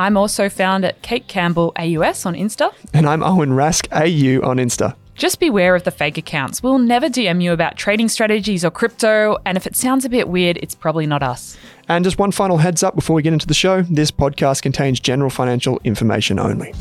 [0.00, 2.72] I'm also found at Kate Campbell AUS on Insta.
[2.94, 4.94] And I'm Owen Rask AU on Insta.
[5.16, 6.62] Just beware of the fake accounts.
[6.62, 10.28] We'll never DM you about trading strategies or crypto, and if it sounds a bit
[10.28, 11.58] weird, it's probably not us.
[11.88, 15.00] And just one final heads up before we get into the show this podcast contains
[15.00, 16.72] general financial information only.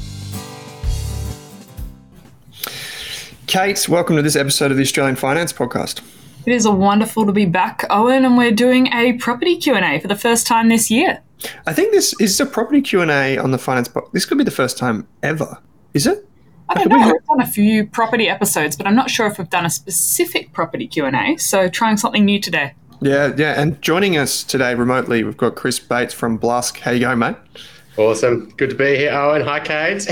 [3.48, 6.02] Kate, welcome to this episode of the Australian Finance Podcast.
[6.46, 10.08] It is a wonderful to be back, Owen, and we're doing a property Q&A for
[10.08, 11.24] the first time this year.
[11.66, 14.12] I think this is a property Q&A on the finance podcast.
[14.12, 15.60] This could be the first time ever.
[15.94, 16.28] Is it?
[16.70, 16.98] I don't know.
[16.98, 20.52] We've done a few property episodes, but I'm not sure if we've done a specific
[20.52, 21.38] property Q and A.
[21.38, 22.74] So trying something new today.
[23.00, 23.62] Yeah, yeah.
[23.62, 26.80] And joining us today remotely, we've got Chris Bates from Blusk.
[26.80, 27.36] How you going, mate?
[27.98, 28.50] Awesome.
[28.58, 29.44] Good to be here, Owen.
[29.44, 30.04] Hi, Kate.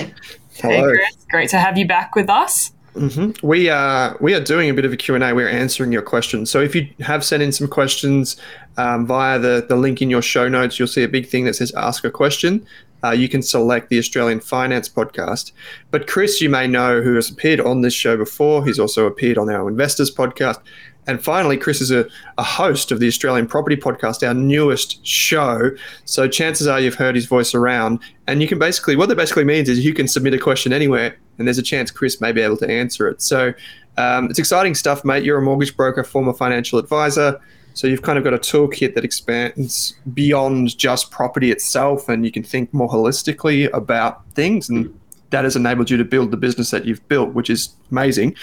[0.61, 0.73] Hello.
[0.75, 1.25] Hey, Chris.
[1.29, 2.71] Great to have you back with us.
[2.95, 3.45] Mm-hmm.
[3.45, 5.35] We are we are doing a bit of a Q and A.
[5.35, 6.49] We're answering your questions.
[6.49, 8.37] So if you have sent in some questions
[8.77, 11.55] um, via the the link in your show notes, you'll see a big thing that
[11.55, 12.65] says "Ask a Question."
[13.05, 15.51] uh, you can select the Australian Finance podcast.
[15.91, 19.37] But Chris, you may know, who has appeared on this show before, he's also appeared
[19.37, 20.59] on our Investors podcast.
[21.07, 22.07] And finally, Chris is a,
[22.37, 25.71] a host of the Australian Property Podcast, our newest show.
[26.05, 27.99] So chances are you've heard his voice around.
[28.27, 31.15] And you can basically, what that basically means is you can submit a question anywhere,
[31.37, 33.21] and there's a chance Chris may be able to answer it.
[33.21, 33.53] So
[33.97, 35.23] um, it's exciting stuff, mate.
[35.23, 37.39] You're a mortgage broker, former financial advisor.
[37.75, 42.31] So you've kind of got a toolkit that expands beyond just property itself, and you
[42.31, 44.69] can think more holistically about things.
[44.69, 44.97] And
[45.35, 48.33] that has enabled you to build the business that you've built, which is amazing.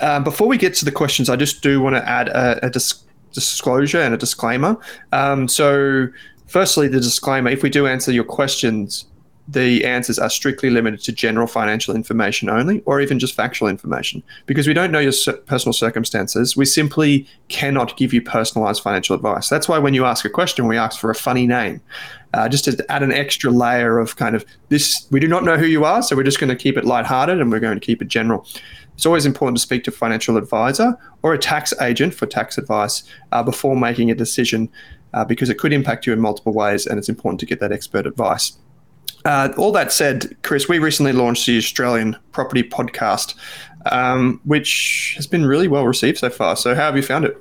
[0.00, 2.70] Um, before we get to the questions, I just do want to add a, a
[2.70, 3.04] dis-
[3.34, 4.78] disclosure and a disclaimer.
[5.12, 6.08] Um, so,
[6.46, 9.04] firstly, the disclaimer if we do answer your questions,
[9.48, 14.22] the answers are strictly limited to general financial information only, or even just factual information,
[14.46, 15.12] because we don't know your
[15.46, 16.56] personal circumstances.
[16.56, 19.48] We simply cannot give you personalized financial advice.
[19.48, 21.80] That's why when you ask a question, we ask for a funny name,
[22.34, 25.06] uh, just to add an extra layer of kind of this.
[25.10, 27.40] We do not know who you are, so we're just going to keep it lighthearted
[27.40, 28.46] and we're going to keep it general.
[28.94, 32.58] It's always important to speak to a financial advisor or a tax agent for tax
[32.58, 33.02] advice
[33.32, 34.68] uh, before making a decision,
[35.14, 37.72] uh, because it could impact you in multiple ways, and it's important to get that
[37.72, 38.56] expert advice.
[39.24, 43.34] Uh, all that said, Chris, we recently launched the Australian Property Podcast,
[43.86, 46.56] um, which has been really well received so far.
[46.56, 47.36] So, how have you found it?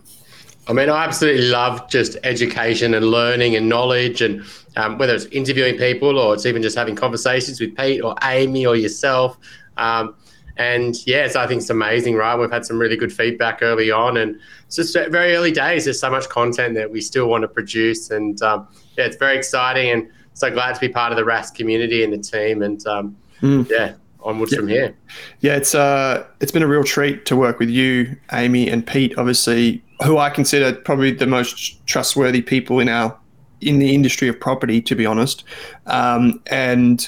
[0.67, 4.43] I mean, I absolutely love just education and learning and knowledge, and
[4.75, 8.65] um, whether it's interviewing people or it's even just having conversations with Pete or Amy
[8.65, 9.37] or yourself.
[9.77, 10.15] Um,
[10.57, 12.35] and yes, I think it's amazing, right?
[12.35, 15.85] We've had some really good feedback early on, and it's just very early days.
[15.85, 18.67] There's so much content that we still want to produce, and um,
[18.97, 19.89] yeah, it's very exciting.
[19.89, 22.61] And so glad to be part of the Rask community and the team.
[22.61, 23.69] And um, mm.
[23.69, 24.57] yeah, onwards yeah.
[24.57, 24.95] from here.
[25.39, 29.17] Yeah, it's uh, it's been a real treat to work with you, Amy, and Pete.
[29.17, 33.17] Obviously, who I consider probably the most trustworthy people in our
[33.61, 35.43] in the industry of property, to be honest.
[35.85, 37.07] Um, and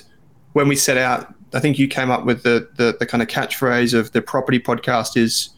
[0.54, 3.30] when we set out, I think you came up with the, the the kind of
[3.30, 5.50] catchphrase of the property podcast is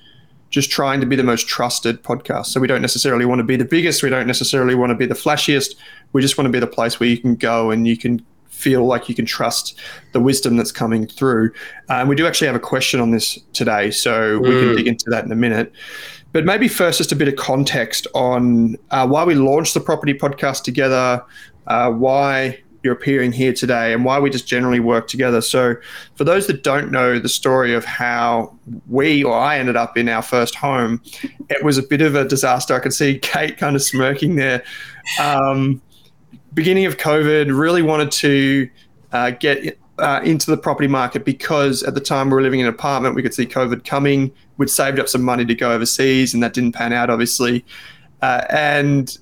[0.56, 2.46] just trying to be the most trusted podcast.
[2.46, 4.02] So we don't necessarily want to be the biggest.
[4.02, 5.76] We don't necessarily want to be the flashiest.
[6.14, 8.86] We just want to be the place where you can go and you can feel
[8.86, 9.78] like you can trust
[10.14, 11.52] the wisdom that's coming through.
[11.90, 14.88] Uh, and we do actually have a question on this today, so we can dig
[14.88, 15.74] into that in a minute.
[16.32, 20.14] But maybe first, just a bit of context on uh, why we launched the property
[20.14, 21.22] podcast together,
[21.68, 25.42] uh, why you're appearing here today, and why we just generally work together.
[25.42, 25.76] So,
[26.16, 28.56] for those that don't know the story of how
[28.88, 31.02] we or I ended up in our first home,
[31.50, 32.74] it was a bit of a disaster.
[32.74, 34.64] I could see Kate kind of smirking there.
[35.20, 35.82] Um,
[36.54, 38.70] beginning of COVID, really wanted to
[39.12, 42.68] uh, get uh, into the property market because at the time we were living in
[42.68, 44.32] an apartment, we could see COVID coming.
[44.58, 47.66] We'd saved up some money to go overseas, and that didn't pan out, obviously.
[48.22, 49.18] Uh, and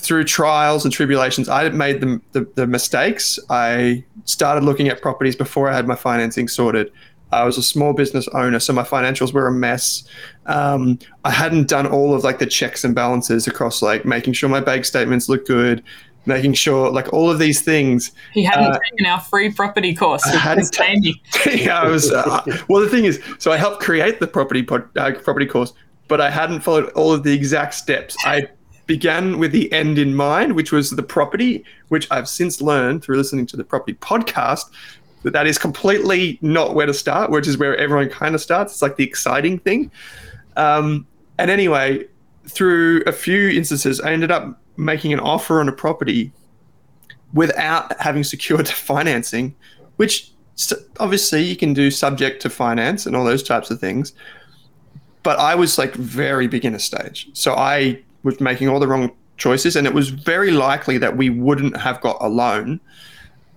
[0.00, 3.38] through trials and tribulations, I made the, the, the, mistakes.
[3.48, 6.90] I started looking at properties before I had my financing sorted.
[7.32, 10.04] I was a small business owner, so my financials were a mess.
[10.46, 14.48] Um, I hadn't done all of like the checks and balances across like making sure
[14.48, 15.84] my bank statements look good,
[16.26, 18.10] making sure like all of these things.
[18.32, 20.26] He hadn't uh, taken our free property course.
[20.26, 20.76] I hadn't
[21.46, 22.10] yeah, I was.
[22.10, 25.72] Uh, well, the thing is, so I helped create the property pod, uh, property course,
[26.08, 28.16] but I hadn't followed all of the exact steps.
[28.24, 28.48] I
[28.90, 33.18] began with the end in mind, which was the property, which I've since learned through
[33.18, 34.64] listening to the property podcast
[35.22, 38.72] that that is completely not where to start, which is where everyone kind of starts.
[38.72, 39.92] It's like the exciting thing.
[40.56, 41.06] Um,
[41.38, 42.08] and anyway,
[42.48, 46.32] through a few instances, I ended up making an offer on a property
[47.32, 49.54] without having secured financing,
[49.98, 50.32] which
[50.98, 54.14] obviously you can do subject to finance and all those types of things.
[55.22, 57.28] But I was like very beginner stage.
[57.34, 61.30] So I was making all the wrong choices, and it was very likely that we
[61.30, 62.80] wouldn't have got a loan.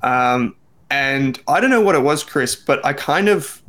[0.02, 0.56] Um,
[0.90, 3.62] and I don't know what it was, Chris, but I kind of,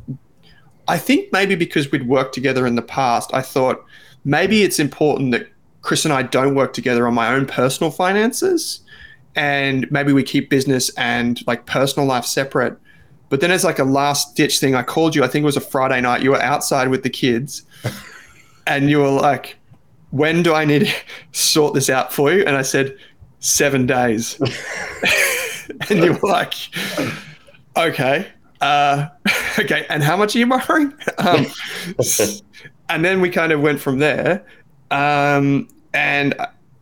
[0.87, 3.83] I think maybe because we'd worked together in the past, I thought
[4.23, 5.47] maybe it's important that
[5.81, 8.81] Chris and I don't work together on my own personal finances,
[9.35, 12.77] and maybe we keep business and like personal life separate.
[13.29, 15.23] But then, as like a last ditch thing, I called you.
[15.23, 16.21] I think it was a Friday night.
[16.21, 17.63] You were outside with the kids,
[18.67, 19.57] and you were like,
[20.15, 20.93] when do I need to
[21.33, 22.45] sort this out for you?
[22.45, 22.97] And I said,
[23.39, 24.39] seven days.
[25.89, 26.53] and you were like,
[27.75, 28.27] okay.
[28.61, 29.07] Uh,
[29.59, 29.85] okay.
[29.89, 30.93] And how much are you borrowing?
[31.17, 31.45] Um,
[32.87, 34.45] and then we kind of went from there.
[34.89, 36.33] Um, and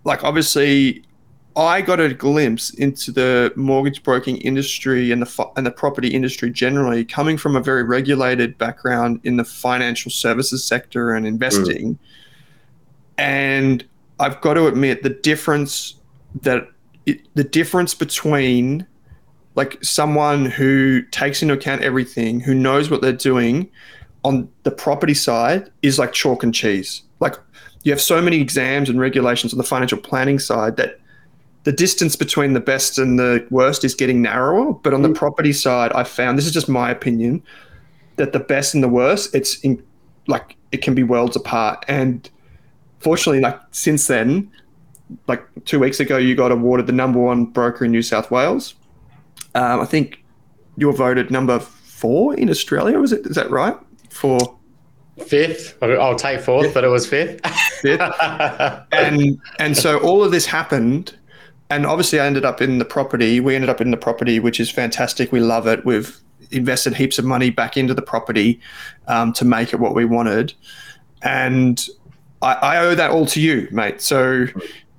[0.04, 1.04] like, obviously,
[1.56, 6.52] I got a glimpse into the mortgage broking industry and the and the property industry
[6.52, 11.96] generally, coming from a very regulated background in the financial services sector and investing.
[11.96, 12.00] Mm
[13.18, 13.86] and
[14.20, 15.96] I've got to admit the difference
[16.42, 16.68] that
[17.06, 18.88] it, the difference between
[19.56, 23.70] like someone who takes into account everything, who knows what they're doing
[24.24, 27.04] on the property side is like chalk and cheese.
[27.20, 27.36] Like
[27.84, 31.00] you have so many exams and regulations on the financial planning side that
[31.64, 34.74] the distance between the best and the worst is getting narrower.
[34.74, 35.16] But on the mm.
[35.16, 37.44] property side, I found this is just my opinion
[38.16, 39.84] that the best and the worst, it's in,
[40.28, 41.86] like it can be worlds apart.
[41.88, 42.30] And
[43.04, 44.52] fortunately, like since then,
[45.28, 48.76] like two weeks ago, you got awarded the number one broker in New South Wales.
[49.56, 50.24] Um, I think
[50.78, 53.00] you were voted number four in Australia.
[53.00, 53.26] Was it?
[53.28, 53.78] Is that right?
[54.10, 54.58] For
[55.26, 56.74] fifth, I'll take fourth, fifth.
[56.74, 57.46] but it was fifth.
[57.82, 58.02] fifth.
[58.92, 61.16] and and so all of this happened,
[61.70, 63.40] and obviously I ended up in the property.
[63.40, 65.32] We ended up in the property, which is fantastic.
[65.32, 65.86] We love it.
[65.86, 66.20] We've
[66.52, 68.60] invested heaps of money back into the property
[69.08, 70.54] um, to make it what we wanted,
[71.22, 71.88] and
[72.44, 74.02] I, I owe that all to you, mate.
[74.02, 74.46] So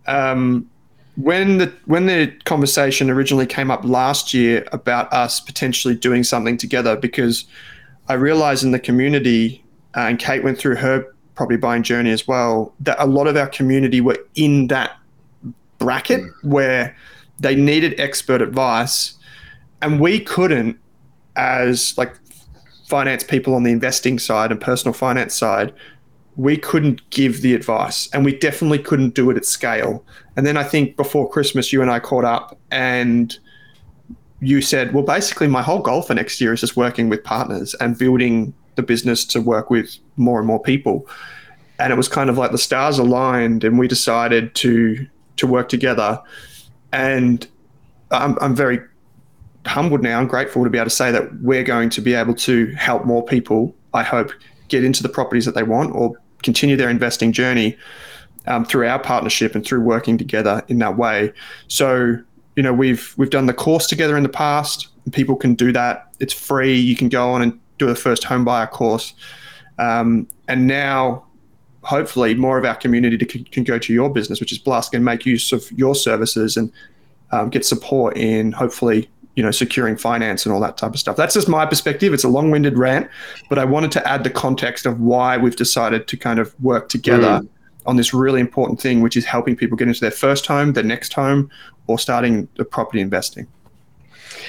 [0.07, 0.69] um,
[1.17, 6.57] when the when the conversation originally came up last year about us potentially doing something
[6.57, 7.45] together, because
[8.09, 9.65] I realized in the community,
[9.97, 13.37] uh, and Kate went through her property buying journey as well, that a lot of
[13.37, 14.97] our community were in that
[15.79, 16.33] bracket mm.
[16.45, 16.97] where
[17.41, 19.15] they needed expert advice,
[19.83, 20.79] and we couldn't,
[21.37, 22.15] as like
[22.87, 25.73] finance people on the investing side and personal finance side,
[26.37, 30.05] we couldn't give the advice and we definitely couldn't do it at scale.
[30.37, 33.37] And then I think before Christmas, you and I caught up and
[34.41, 37.75] you said, well, basically, my whole goal for next year is just working with partners
[37.75, 41.07] and building the business to work with more and more people.
[41.79, 45.69] And it was kind of like the stars aligned and we decided to to work
[45.69, 46.21] together.
[46.93, 47.47] And
[48.13, 48.81] I'm, I'm very
[49.67, 52.35] humbled now and grateful to be able to say that we're going to be able
[52.35, 54.31] to help more people, I hope,
[54.69, 56.15] get into the properties that they want or
[56.45, 57.77] continue their investing journey
[58.47, 61.33] um, through our partnership and through working together in that way.
[61.69, 62.17] So,
[62.57, 64.89] you know, we've we've done the course together in the past.
[65.13, 66.15] people can do that.
[66.21, 66.75] It's free.
[66.75, 69.15] You can go on and do the first home buyer course.
[69.79, 71.25] Um, and now
[71.83, 75.05] hopefully more of our community to, can go to your business, which is Blusk, and
[75.05, 76.73] make use of your services and
[77.33, 81.17] um, get support in hopefully you know securing finance and all that type of stuff.
[81.17, 82.13] That's just my perspective.
[82.15, 83.09] It's a long-winded rant,
[83.49, 86.89] but I wanted to add the context of why we've decided to kind of work
[86.89, 87.41] together.
[87.41, 87.49] Mm.
[87.87, 90.83] On this really important thing, which is helping people get into their first home, their
[90.83, 91.51] next home,
[91.87, 93.47] or starting the property investing.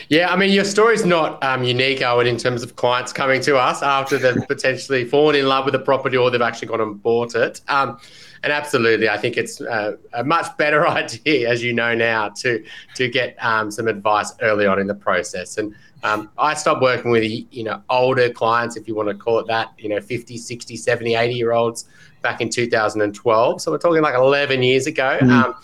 [0.10, 3.58] Yeah, I mean, your story's not um, unique, Owen, in terms of clients coming to
[3.58, 7.02] us after they've potentially fallen in love with a property or they've actually gone and
[7.02, 7.62] bought it.
[7.68, 8.00] Um,
[8.46, 12.64] and absolutely, I think it's uh, a much better idea, as you know now, to
[12.94, 15.58] to get um, some advice early on in the process.
[15.58, 15.74] And
[16.04, 19.48] um, I stopped working with you know older clients, if you want to call it
[19.48, 21.86] that, you know, 50, 60, 70, 80 year olds
[22.22, 23.62] back in 2012.
[23.62, 25.18] So we're talking like 11 years ago.
[25.22, 25.56] Mm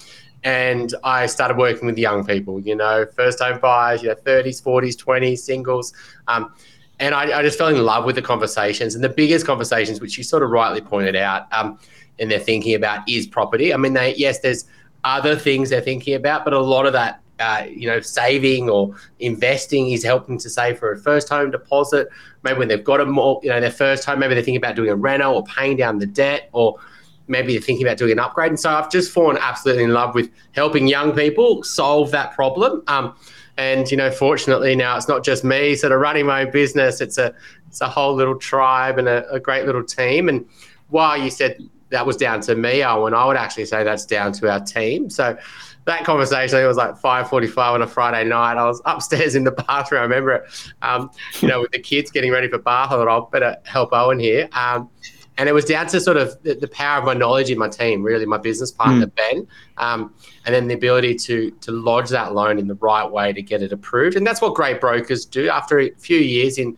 [0.43, 4.59] and I started working with young people, you know, first home buyers, you know, 30s,
[4.59, 5.93] 40s, 20s, singles.
[6.27, 6.51] Um,
[6.99, 10.17] and I, I, just fell in love with the conversations and the biggest conversations, which
[10.17, 11.79] you sort of rightly pointed out, um,
[12.19, 13.73] and they're thinking about is property.
[13.73, 14.65] I mean, they yes, there's
[15.03, 18.95] other things they're thinking about, but a lot of that, uh, you know, saving or
[19.19, 22.07] investing is helping to save for a first home deposit.
[22.43, 24.75] Maybe when they've got a more, you know, their first home, maybe they're thinking about
[24.75, 26.79] doing a reno or paying down the debt or
[27.27, 28.49] maybe they're thinking about doing an upgrade.
[28.49, 32.83] And so I've just fallen absolutely in love with helping young people solve that problem.
[32.87, 33.15] Um,
[33.57, 37.01] and you know, fortunately now it's not just me sort of running my own business.
[37.01, 37.33] It's a
[37.67, 40.29] it's a whole little tribe and a, a great little team.
[40.29, 40.45] And
[40.89, 41.57] while you said
[41.91, 45.09] that was down to me, Owen, I would actually say that's down to our team.
[45.09, 45.37] So
[45.85, 48.57] that conversation, it was like 5.45 on a Friday night.
[48.57, 49.99] I was upstairs in the bathroom.
[49.99, 52.91] I remember it, um, you know, with the kids getting ready for bath.
[52.91, 54.49] I thought, I'll better help Owen here.
[54.53, 54.89] Um,
[55.37, 57.69] and it was down to sort of the, the, power of my knowledge in my
[57.69, 59.15] team, really, my business partner mm.
[59.15, 60.13] Ben, um,
[60.45, 63.63] and then the ability to to lodge that loan in the right way to get
[63.63, 64.17] it approved.
[64.17, 65.49] And that's what great brokers do.
[65.49, 66.77] After a few years in,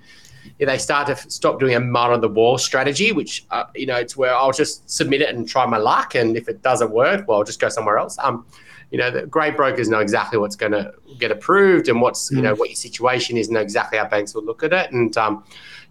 [0.59, 3.95] they start to stop doing a mud on the wall strategy, which uh, you know
[3.95, 7.27] it's where I'll just submit it and try my luck, and if it doesn't work,
[7.27, 8.17] well, I'll just go somewhere else.
[8.19, 8.45] Um,
[8.91, 12.37] you know, the great brokers know exactly what's going to get approved and what's mm.
[12.37, 15.17] you know what your situation is, know exactly how banks will look at it, and
[15.17, 15.43] um,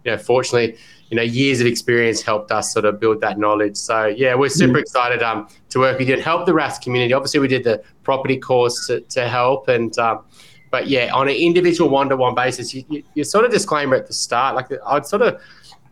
[0.03, 0.77] you know, fortunately
[1.13, 3.77] you know, years of experience helped us sort of build that knowledge.
[3.77, 4.81] So yeah, we're super mm.
[4.81, 7.13] excited um, to work with you and help the Rask community.
[7.13, 10.25] Obviously, we did the property course to, to help, and um,
[10.73, 14.13] but yeah, on an individual one-to-one basis, you, you, you, sort of disclaimer at the
[14.13, 15.39] start, like I'd sort of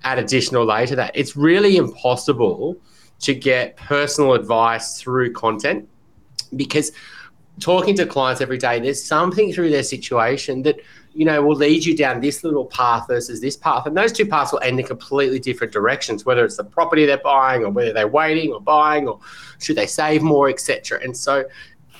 [0.04, 2.76] add additional later that it's really impossible
[3.20, 5.88] to get personal advice through content
[6.56, 6.94] because
[7.60, 10.78] talking to clients every day, there's something through their situation that
[11.14, 13.86] you know, will lead you down this little path versus this path.
[13.86, 17.18] And those two paths will end in completely different directions, whether it's the property they're
[17.18, 19.20] buying or whether they're waiting or buying or
[19.60, 21.02] should they save more, etc.
[21.04, 21.44] And so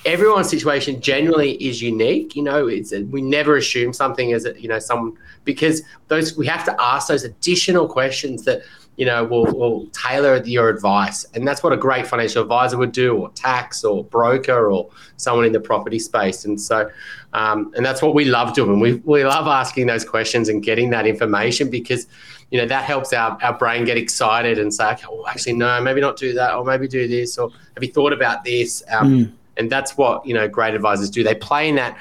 [0.06, 2.36] everyone's situation generally is unique.
[2.36, 6.66] You know, it's we never assume something as you know someone because those we have
[6.66, 8.62] to ask those additional questions that
[8.98, 11.26] you know, will, will tailor your advice.
[11.34, 15.46] And that's what a great financial advisor would do, or tax, or broker, or someone
[15.46, 16.46] in the property space.
[16.46, 16.92] And so,
[17.34, 18.80] um, and that's what we love doing.
[18.80, 22.06] We, we love asking those questions and getting that information because,
[22.52, 25.82] you know, that helps our, our brain get excited and say, okay, well, actually, no,
[25.82, 28.84] maybe not do that, or maybe do this, or have you thought about this?
[28.90, 29.34] Um, mm.
[29.62, 31.24] And that's what, you know, great advisors do.
[31.24, 31.96] They play in that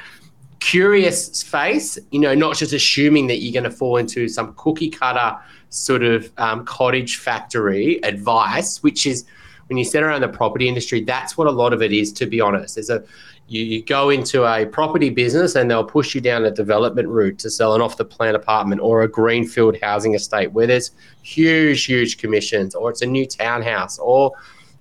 [0.61, 4.89] curious space, you know, not just assuming that you're going to fall into some cookie
[4.89, 5.39] cutter
[5.69, 9.27] sort of um, cottage factory advice, which is
[9.67, 12.27] when you sit around the property industry, that's what a lot of it is, to
[12.27, 12.77] be honest.
[12.77, 13.05] There's a
[13.47, 17.39] you, you go into a property business and they'll push you down a development route
[17.41, 21.85] to sell an off the plan apartment or a greenfield housing estate where there's huge,
[21.85, 24.33] huge commissions, or it's a new townhouse, or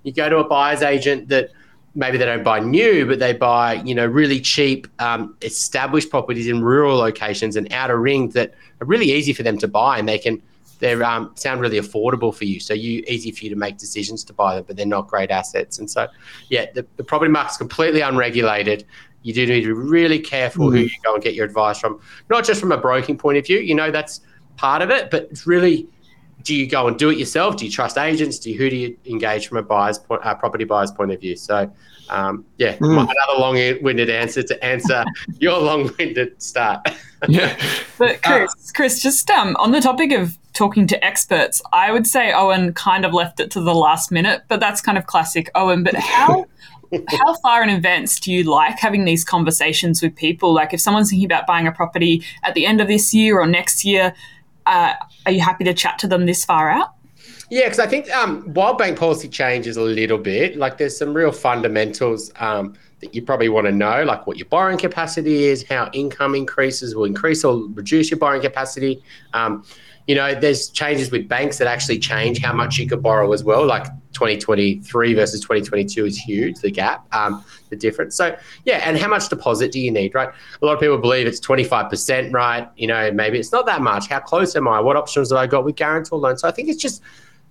[0.04, 1.50] you go to a buyer's agent that
[1.94, 6.48] maybe they don't buy new, but they buy you know really cheap um, established properties
[6.48, 10.08] in rural locations and outer rings that are really easy for them to buy, and
[10.08, 10.42] they can
[10.80, 12.58] they um, sound really affordable for you.
[12.58, 15.30] So you easy for you to make decisions to buy them, but they're not great
[15.30, 15.78] assets.
[15.78, 16.08] And so,
[16.48, 18.86] yeah, the, the property market's completely unregulated.
[19.22, 20.72] You do need to be really careful mm.
[20.72, 23.46] who you go and get your advice from, not just from a broking point of
[23.46, 23.58] view.
[23.58, 24.22] You know that's
[24.56, 25.86] part of it, but it's really
[26.42, 27.56] do you go and do it yourself?
[27.56, 28.38] Do you trust agents?
[28.38, 31.20] Do you, who do you engage from a buyer's point, uh, property buyer's point of
[31.20, 31.36] view?
[31.36, 31.72] So,
[32.08, 32.92] um, yeah, mm.
[32.92, 35.04] another long-winded answer to answer
[35.38, 36.88] your long-winded start.
[37.28, 37.56] yeah,
[37.98, 42.06] but Chris, uh, Chris, just um, on the topic of talking to experts, I would
[42.06, 45.50] say Owen kind of left it to the last minute, but that's kind of classic
[45.54, 45.82] Owen.
[45.82, 46.46] But how
[47.08, 50.52] how far in advance do you like having these conversations with people?
[50.52, 53.46] Like if someone's thinking about buying a property at the end of this year or
[53.46, 54.14] next year,
[54.66, 54.94] uh,
[55.26, 56.94] are you happy to chat to them this far out?
[57.50, 61.12] Yeah, because I think um, while bank policy changes a little bit, like there's some
[61.12, 65.64] real fundamentals um, that you probably want to know, like what your borrowing capacity is,
[65.68, 69.02] how income increases will increase or reduce your borrowing capacity.
[69.34, 69.64] Um,
[70.06, 73.42] you know, there's changes with banks that actually change how much you could borrow as
[73.42, 73.66] well.
[73.66, 76.58] Like 2023 versus 2022 is huge.
[76.60, 78.16] The gap, um, the difference.
[78.16, 80.28] So yeah, and how much deposit do you need, right?
[80.28, 82.68] A lot of people believe it's 25%, right?
[82.76, 84.08] You know, maybe it's not that much.
[84.08, 84.80] How close am I?
[84.80, 86.40] What options have I got with guarantor loans?
[86.40, 87.02] So I think it's just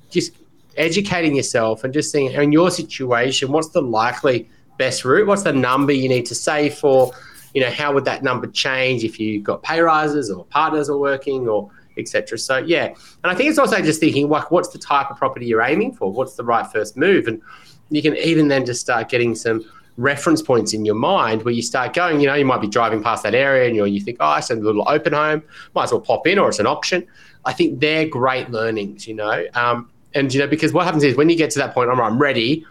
[0.10, 0.34] just
[0.78, 5.28] educating yourself and just seeing in your situation, what's the likely best route?
[5.28, 7.12] What's the number you need to save for?
[7.54, 10.98] You know, how would that number change if you got pay rises or partners are
[10.98, 12.38] working or etc.
[12.38, 12.98] So yeah, and
[13.32, 16.12] I think it's also just thinking like, what's the type of property you're aiming for?
[16.12, 17.28] What's the right first move?
[17.28, 17.42] And
[17.90, 19.66] you can even then just start getting some
[20.00, 22.22] reference points in your mind where you start going.
[22.22, 24.40] You know, you might be driving past that area and you you think, oh, I
[24.40, 25.44] said a little open home,
[25.76, 27.06] might as well pop in, or it's an auction.
[27.46, 29.08] I think they're great learnings.
[29.08, 31.74] You know, um, and you know because what happens is when you get to that
[31.74, 32.66] point, I'm, I'm ready.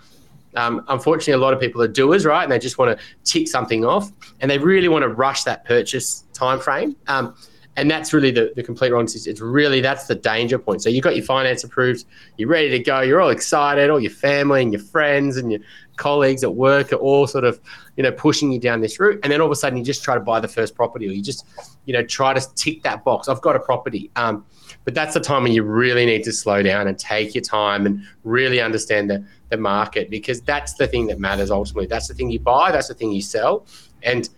[0.55, 2.43] Um, unfortunately, a lot of people are doers, right?
[2.43, 5.65] And they just want to tick something off, and they really want to rush that
[5.65, 6.97] purchase time frame.
[7.07, 7.37] Um,
[7.79, 9.31] and that's really the, the complete wrong decision.
[9.31, 10.83] It's really that's the danger point.
[10.83, 12.07] So you've got your finance approved,
[12.37, 15.61] you're ready to go, you're all excited, all your family and your friends and your
[15.97, 17.61] colleagues at work are all sort of,
[17.97, 19.21] you know, pushing you down this route.
[19.23, 21.13] And then all of a sudden you just try to buy the first property or
[21.13, 21.47] you just,
[21.85, 23.29] you know, try to tick that box.
[23.29, 24.11] I've got a property.
[24.17, 24.45] Um,
[24.85, 27.87] but that's the time when you really need to slow down and take your time
[27.87, 31.87] and really understand the, the market because that's the thing that matters ultimately.
[31.87, 33.67] That's the thing you buy, that's the thing you sell.
[34.03, 34.29] And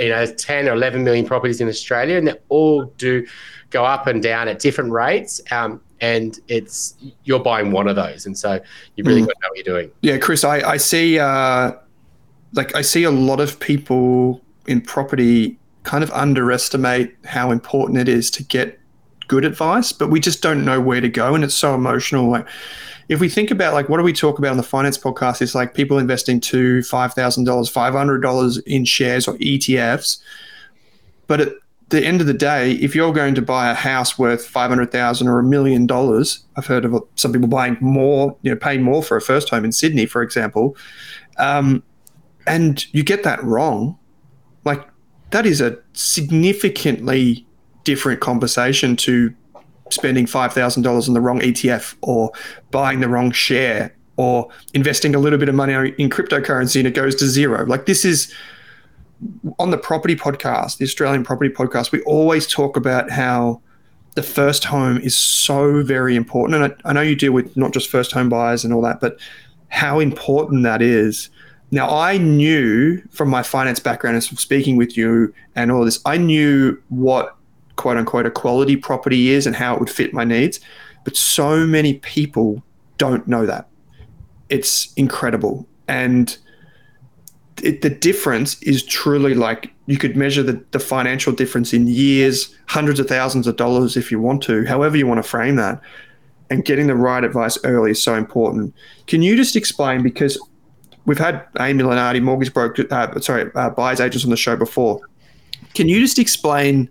[0.00, 3.26] you know 10 or 11 million properties in australia and they all do
[3.70, 8.26] go up and down at different rates um, and it's you're buying one of those
[8.26, 8.58] and so
[8.96, 9.26] you really mm.
[9.26, 11.72] got to know what you're doing yeah chris i, I see uh,
[12.52, 18.08] like i see a lot of people in property kind of underestimate how important it
[18.08, 18.78] is to get
[19.28, 22.46] good advice but we just don't know where to go and it's so emotional like
[23.10, 25.54] if we think about like what do we talk about on the finance podcast it's
[25.54, 30.18] like people investing two five thousand dollars five hundred dollars in shares or etfs
[31.26, 31.52] but at
[31.88, 35.40] the end of the day if you're going to buy a house worth 500000 or
[35.40, 39.16] a million dollars i've heard of some people buying more you know paying more for
[39.16, 40.76] a first home in sydney for example
[41.38, 41.82] um,
[42.46, 43.98] and you get that wrong
[44.64, 44.86] like
[45.30, 47.44] that is a significantly
[47.82, 49.34] different conversation to
[49.90, 52.32] spending $5,000 on the wrong ETF or
[52.70, 56.94] buying the wrong share or investing a little bit of money in cryptocurrency and it
[56.94, 57.64] goes to zero.
[57.64, 58.32] Like this is
[59.58, 63.60] on the property podcast, the Australian property podcast, we always talk about how
[64.14, 66.62] the first home is so very important.
[66.62, 69.00] And I, I know you deal with not just first home buyers and all that,
[69.00, 69.18] but
[69.68, 71.30] how important that is.
[71.70, 76.00] Now, I knew from my finance background and from speaking with you and all this,
[76.04, 77.36] I knew what
[77.80, 80.60] quote unquote a quality property is and how it would fit my needs.
[81.02, 82.62] But so many people
[82.98, 83.68] don't know that.
[84.50, 85.66] It's incredible.
[85.88, 86.36] And
[87.62, 92.54] it, the difference is truly like you could measure the, the financial difference in years,
[92.66, 95.80] hundreds of thousands of dollars if you want to, however you want to frame that.
[96.50, 98.74] And getting the right advice early is so important.
[99.06, 100.38] Can you just explain because
[101.06, 105.00] we've had Amy Lenardi, mortgage broker, uh, sorry, uh, buyers agents on the show before.
[105.72, 106.90] Can you just explain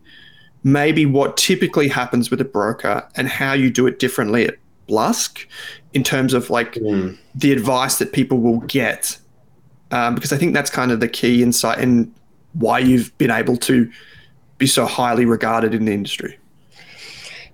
[0.63, 5.47] maybe what typically happens with a broker and how you do it differently at Blusk
[5.93, 7.17] in terms of like mm.
[7.35, 9.17] the advice that people will get.
[9.91, 12.13] Um, because I think that's kind of the key insight in
[12.53, 13.89] why you've been able to
[14.57, 16.37] be so highly regarded in the industry.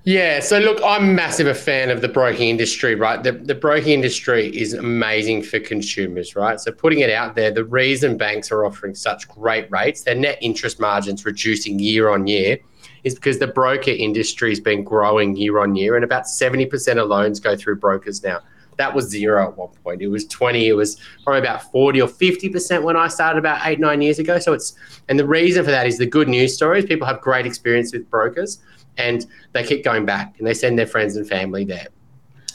[0.06, 3.24] Yeah, so look, I'm massive a fan of the broking industry, right?
[3.24, 6.60] The, the broking industry is amazing for consumers, right?
[6.60, 10.38] So putting it out there, the reason banks are offering such great rates, their net
[10.42, 12.60] interest margins reducing year on year,
[13.06, 17.08] is because the broker industry has been growing year on year, and about 70% of
[17.08, 18.42] loans go through brokers now.
[18.78, 20.02] That was zero at one point.
[20.02, 20.68] It was 20.
[20.68, 24.38] It was probably about 40 or 50% when I started about eight, nine years ago.
[24.38, 24.74] So it's,
[25.08, 26.84] and the reason for that is the good news stories.
[26.84, 28.62] People have great experience with brokers
[28.98, 31.88] and they keep going back and they send their friends and family there.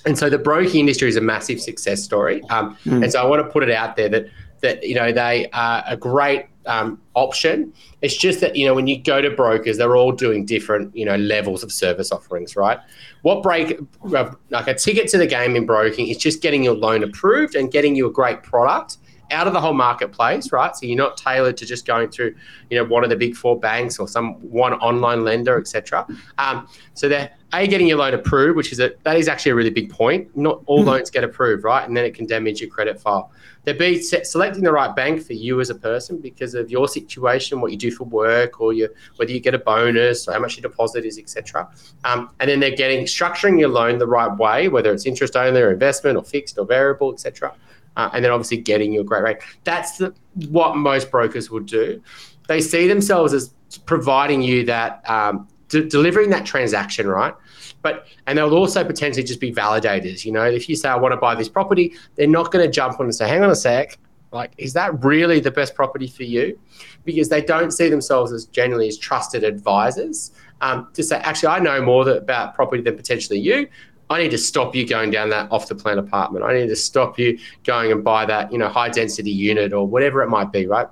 [0.05, 2.43] And so the broking industry is a massive success story.
[2.51, 3.03] Um, mm.
[3.03, 4.27] And so I want to put it out there that
[4.61, 7.73] that you know they are a great um, option.
[8.03, 11.05] It's just that you know when you go to brokers, they're all doing different you
[11.05, 12.79] know levels of service offerings, right?
[13.23, 13.79] What break
[14.15, 17.55] uh, like a ticket to the game in broking is just getting your loan approved
[17.55, 18.99] and getting you a great product
[19.31, 20.75] out of the whole marketplace, right?
[20.75, 22.35] So you're not tailored to just going through,
[22.71, 26.07] you know, one of the big four banks or some one online lender, etc.
[26.39, 29.55] Um, so they're a getting your loan approved, which is a that is actually a
[29.55, 30.37] really big point.
[30.37, 30.91] Not all mm-hmm.
[30.91, 31.87] loans get approved, right?
[31.87, 33.33] And then it can damage your credit file.
[33.65, 37.61] They're B selecting the right bank for you as a person because of your situation,
[37.61, 40.57] what you do for work, or your whether you get a bonus or how much
[40.57, 41.69] your deposit is, etc.
[42.05, 45.61] Um, and then they're getting structuring your loan the right way, whether it's interest only
[45.61, 47.55] or investment or fixed or variable, etc
[48.01, 49.37] uh, and then obviously getting you a great rate.
[49.65, 50.15] That's the,
[50.49, 52.03] what most brokers would do.
[52.49, 57.35] They see themselves as providing you that um, de- delivering that transaction, right?
[57.83, 60.25] But and they'll also potentially just be validators.
[60.25, 62.71] You know, if you say I want to buy this property, they're not going to
[62.71, 63.99] jump on and say, "Hang on a sec,
[64.33, 66.59] like is that really the best property for you?"
[67.05, 70.33] Because they don't see themselves as generally as trusted advisors.
[70.63, 73.67] Um, to say, actually, I know more about property than potentially you.
[74.11, 76.45] I need to stop you going down that off the plan apartment.
[76.45, 79.87] I need to stop you going and buy that, you know, high density unit or
[79.87, 80.89] whatever it might be, right?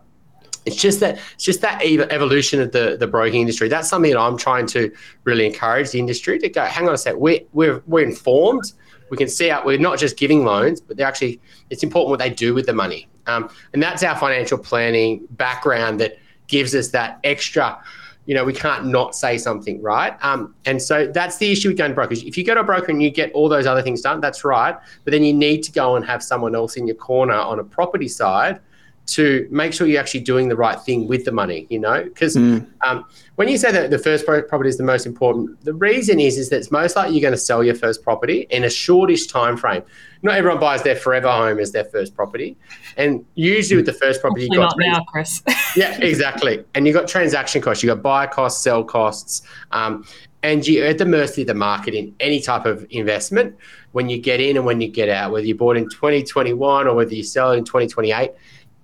[0.65, 3.69] It's just that it's just that evolution of the, the broking industry.
[3.69, 4.93] That's something that I'm trying to
[5.25, 6.65] really encourage the industry to go.
[6.65, 8.73] Hang on a sec, we're we're, we're informed.
[9.11, 9.65] We can see out.
[9.65, 11.41] We're not just giving loans, but they're actually.
[11.71, 15.99] It's important what they do with the money, um, and that's our financial planning background
[16.01, 17.83] that gives us that extra
[18.29, 20.15] you know, we can't not say something, right?
[20.23, 22.23] Um, and so that's the issue with going to brokers.
[22.23, 24.45] If you go to a broker and you get all those other things done, that's
[24.45, 24.77] right.
[25.05, 27.65] But then you need to go and have someone else in your corner on a
[27.65, 28.61] property side
[29.09, 32.05] to make sure you're actually doing the right thing with the money, you know?
[32.05, 32.67] Because mm.
[32.83, 36.37] um, when you say that the first property is the most important, the reason is
[36.37, 39.27] is that it's most likely you're going to sell your first property in a shortish
[39.27, 39.83] time frame.
[40.23, 42.57] Not everyone buys their forever home as their first property,
[42.97, 45.43] and usually with the first property, you got not now, Chris.
[45.77, 46.65] yeah, exactly.
[46.75, 50.05] And you got transaction costs, you got buy costs, sell costs, um,
[50.43, 53.57] and you're at the mercy of the market in any type of investment
[53.93, 56.95] when you get in and when you get out, whether you bought in 2021 or
[56.95, 58.33] whether you sell it in 2028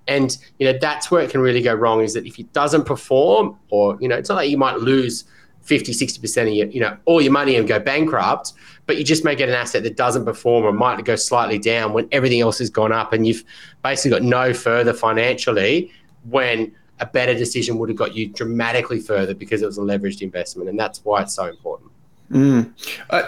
[0.07, 2.85] and you know that's where it can really go wrong is that if it doesn't
[2.85, 5.25] perform or you know it's not like you might lose
[5.63, 8.53] 50 60% of your you know all your money and go bankrupt
[8.87, 11.93] but you just may get an asset that doesn't perform or might go slightly down
[11.93, 13.45] when everything else has gone up and you've
[13.83, 15.91] basically got no further financially
[16.29, 20.21] when a better decision would have got you dramatically further because it was a leveraged
[20.21, 21.91] investment and that's why it's so important
[22.31, 22.71] mm.
[23.11, 23.23] uh,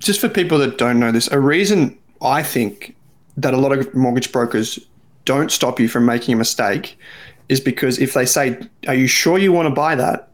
[0.00, 2.96] just for people that don't know this a reason i think
[3.36, 4.80] that a lot of mortgage brokers
[5.28, 6.98] don't stop you from making a mistake
[7.50, 10.28] is because if they say, Are you sure you want to buy that?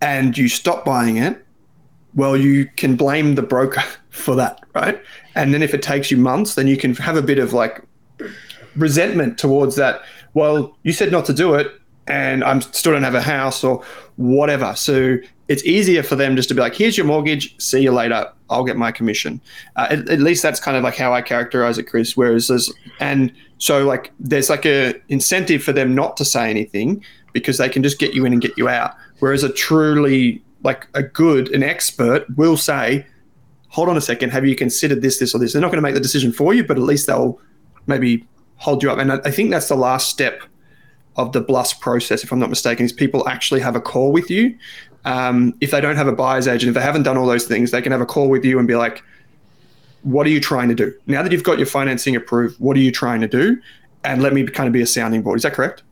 [0.00, 1.44] and you stop buying it,
[2.14, 5.00] well, you can blame the broker for that, right?
[5.34, 7.82] And then if it takes you months, then you can have a bit of like
[8.76, 10.02] resentment towards that.
[10.34, 11.72] Well, you said not to do it,
[12.06, 13.84] and I'm still don't have a house or
[14.16, 14.74] whatever.
[14.76, 18.30] So it's easier for them just to be like, here's your mortgage, see you later.
[18.50, 19.40] I'll get my commission.
[19.76, 22.16] Uh, at, at, least that's kind of like how I characterize it, Chris.
[22.16, 27.02] Whereas there's, and so like there's like a incentive for them not to say anything
[27.32, 28.94] because they can just get you in and get you out.
[29.20, 33.06] Whereas a truly like a good, an expert will say,
[33.68, 35.52] hold on a second, have you considered this, this, or this?
[35.52, 37.40] They're not going to make the decision for you, but at least they'll
[37.86, 38.98] maybe hold you up.
[38.98, 40.42] And I, I think that's the last step
[41.16, 44.30] of the Blusk process, if I'm not mistaken, is people actually have a call with
[44.30, 44.56] you.
[45.04, 47.70] Um, if they don't have a buyer's agent, if they haven't done all those things,
[47.70, 49.02] they can have a call with you and be like,
[50.02, 50.92] what are you trying to do?
[51.06, 53.60] Now that you've got your financing approved, what are you trying to do?
[54.04, 55.38] And let me kind of be a sounding board.
[55.38, 55.82] Is that correct?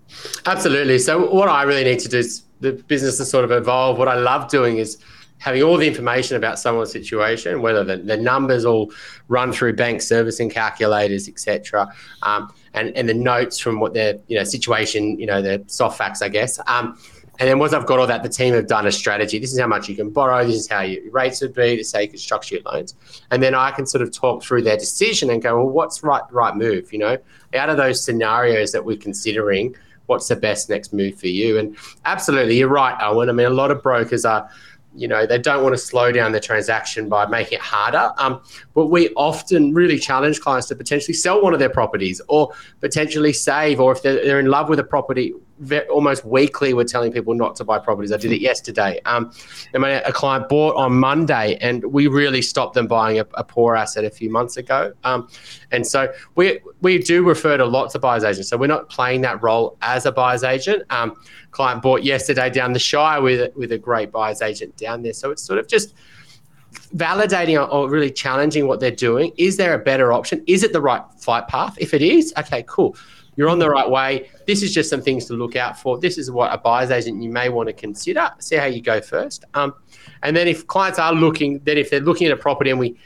[0.47, 0.99] Absolutely.
[0.99, 3.99] So what I really need to do is the business to sort of evolve.
[3.99, 4.99] What I love doing is
[5.39, 8.91] having all the information about someone's situation, whether the, the numbers all
[9.29, 11.89] run through bank servicing calculators, etc.,
[12.23, 15.99] um, and and the notes from what their you know situation, you know, the soft
[15.99, 16.59] facts, I guess.
[16.67, 16.99] Um,
[17.39, 19.39] and then once I've got all that, the team have done a strategy.
[19.39, 20.45] This is how much you can borrow.
[20.45, 21.77] This is how your rates would be.
[21.77, 22.95] This is how you can structure your loans.
[23.31, 26.23] And then I can sort of talk through their decision and go, well, what's right
[26.31, 26.93] right move?
[26.93, 27.19] You know,
[27.55, 29.75] out of those scenarios that we're considering,
[30.07, 31.59] what's the best next move for you?
[31.59, 33.29] And absolutely, you're right, Owen.
[33.29, 34.49] I mean, a lot of brokers are
[34.95, 38.41] you know they don't want to slow down the transaction by making it harder um,
[38.75, 43.33] but we often really challenge clients to potentially sell one of their properties or potentially
[43.33, 45.35] save or if they're, they're in love with a property
[45.91, 49.33] almost weekly we're telling people not to buy properties i did it yesterday um,
[49.73, 53.75] mean, a client bought on monday and we really stopped them buying a, a poor
[53.75, 55.29] asset a few months ago um,
[55.73, 59.23] and so we we do refer to lots of buyers agents so we're not playing
[59.23, 61.17] that role as a buyer's agent um,
[61.57, 65.15] client bought yesterday down the Shire with with a great buyer's agent down there.
[65.15, 65.95] So it's sort of just
[66.95, 69.33] validating or really challenging what they're doing.
[69.39, 70.45] Is there a better option?
[70.47, 71.75] Is it the right flight path?
[71.79, 72.95] If it is, okay, cool.
[73.37, 74.31] You're on the right way.
[74.47, 75.99] This is just some things to look out for.
[75.99, 78.31] This is what a buyer's agent you may want to consider.
[78.39, 79.45] See how you go first.
[79.55, 79.75] Um,
[80.23, 82.97] and then if clients are looking, then if they're looking at a property and we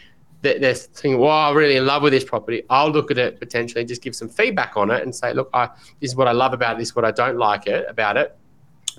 [0.43, 3.85] they're thinking, "Wow, I'm really in love with this property." I'll look at it potentially,
[3.85, 5.69] just give some feedback on it, and say, "Look, I,
[6.01, 6.79] this is what I love about it.
[6.79, 8.40] This is what I don't like it about it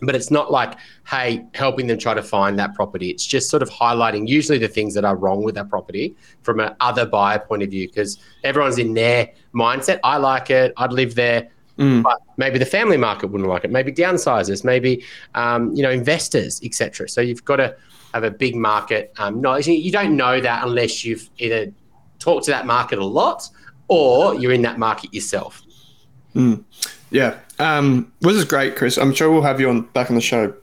[0.02, 3.10] but it's not like hey helping them try to find that property.
[3.10, 6.60] It's just sort of highlighting usually the things that are wrong with that property from
[6.60, 10.00] an other buyer point of view because everyone's in their mindset.
[10.04, 10.74] I like it.
[10.78, 11.50] I'd live there.
[11.78, 12.04] Mm.
[12.04, 13.72] but maybe the family market wouldn't like it.
[13.72, 15.04] Maybe downsizers maybe
[15.36, 17.76] um, you know investors etc so you've got to
[18.14, 19.14] have a big market.
[19.18, 21.72] Um, knowledge you don't know that unless you've either
[22.20, 23.50] talked to that market a lot
[23.88, 25.62] or you're in that market yourself.
[26.36, 26.64] Mm.
[27.10, 27.38] Yeah.
[27.62, 28.98] Um, this is great, Chris.
[28.98, 30.54] I'm sure we'll have you on back on the show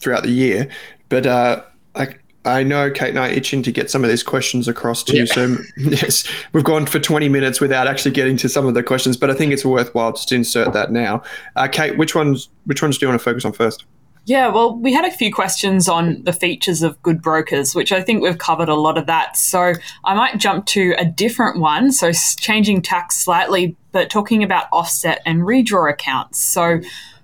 [0.00, 0.68] throughout the year.
[1.08, 1.62] But uh,
[1.94, 5.04] I, I know Kate and I are itching to get some of these questions across
[5.04, 5.20] to yeah.
[5.20, 5.26] you.
[5.28, 9.16] So yes, we've gone for 20 minutes without actually getting to some of the questions,
[9.16, 11.22] but I think it's worthwhile just to insert that now.
[11.54, 13.84] Uh, Kate, which ones which ones do you want to focus on first?
[14.26, 18.00] Yeah, well, we had a few questions on the features of good brokers, which I
[18.00, 19.36] think we've covered a lot of that.
[19.36, 21.92] So I might jump to a different one.
[21.92, 26.42] So changing tax slightly, but talking about offset and redraw accounts.
[26.42, 26.80] So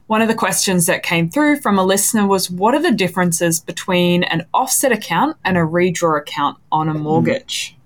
[0.08, 3.60] one of the questions that came through from a listener was what are the differences
[3.60, 7.02] between an offset account and a redraw account on a mm-hmm.
[7.02, 7.76] mortgage?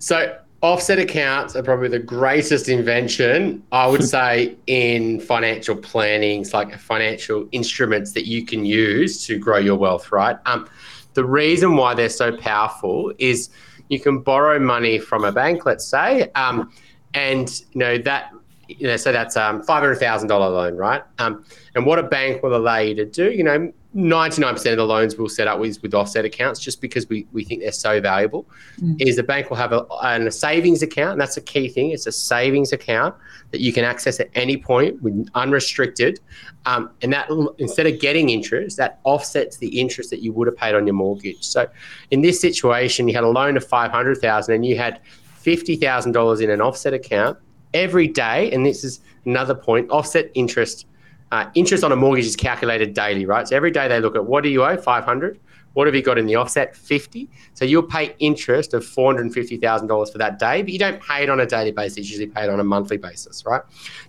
[0.00, 6.42] So offset accounts are probably the greatest invention, I would say, in financial planning.
[6.42, 10.36] It's like financial instruments that you can use to grow your wealth, right?
[10.46, 10.68] Um,
[11.14, 13.50] the reason why they're so powerful is
[13.88, 16.72] you can borrow money from a bank, let's say, um,
[17.14, 18.32] and you know that
[18.68, 21.02] you know, so that's um, five hundred thousand dollar loan, right?
[21.18, 21.44] Um,
[21.74, 25.16] and what a bank will allow you to do, you know, 99% of the loans
[25.16, 28.46] we'll set up with, with offset accounts just because we, we think they're so valuable.
[28.82, 29.00] Mm.
[29.00, 32.06] is the bank will have a, a, savings account and that's a key thing it's
[32.06, 33.14] a savings account
[33.50, 36.20] that you can access at any point with unrestricted.
[36.66, 40.56] Um, and that instead of getting interest that offsets the interest that you would have
[40.56, 41.42] paid on your mortgage.
[41.44, 41.66] So
[42.10, 45.00] in this situation you had a loan of 500000 and you had
[45.42, 47.38] $50000 in an offset account.
[47.72, 50.84] Every day and this is another point offset interest
[51.30, 53.46] uh, interest on a mortgage is calculated daily, right?
[53.46, 55.40] So every day they look at what do you owe, 500.
[55.74, 56.74] What have you got in the offset?
[56.74, 57.28] 50.
[57.54, 61.40] So you'll pay interest of $450,000 for that day, but you don't pay it on
[61.40, 61.98] a daily basis.
[61.98, 63.62] You usually pay it on a monthly basis, right?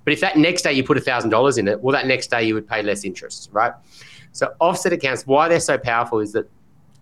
[0.04, 2.54] But if that next day you put $1,000 in it, well, that next day you
[2.56, 3.74] would pay less interest, right?
[4.32, 6.50] So offset accounts, why they're so powerful is that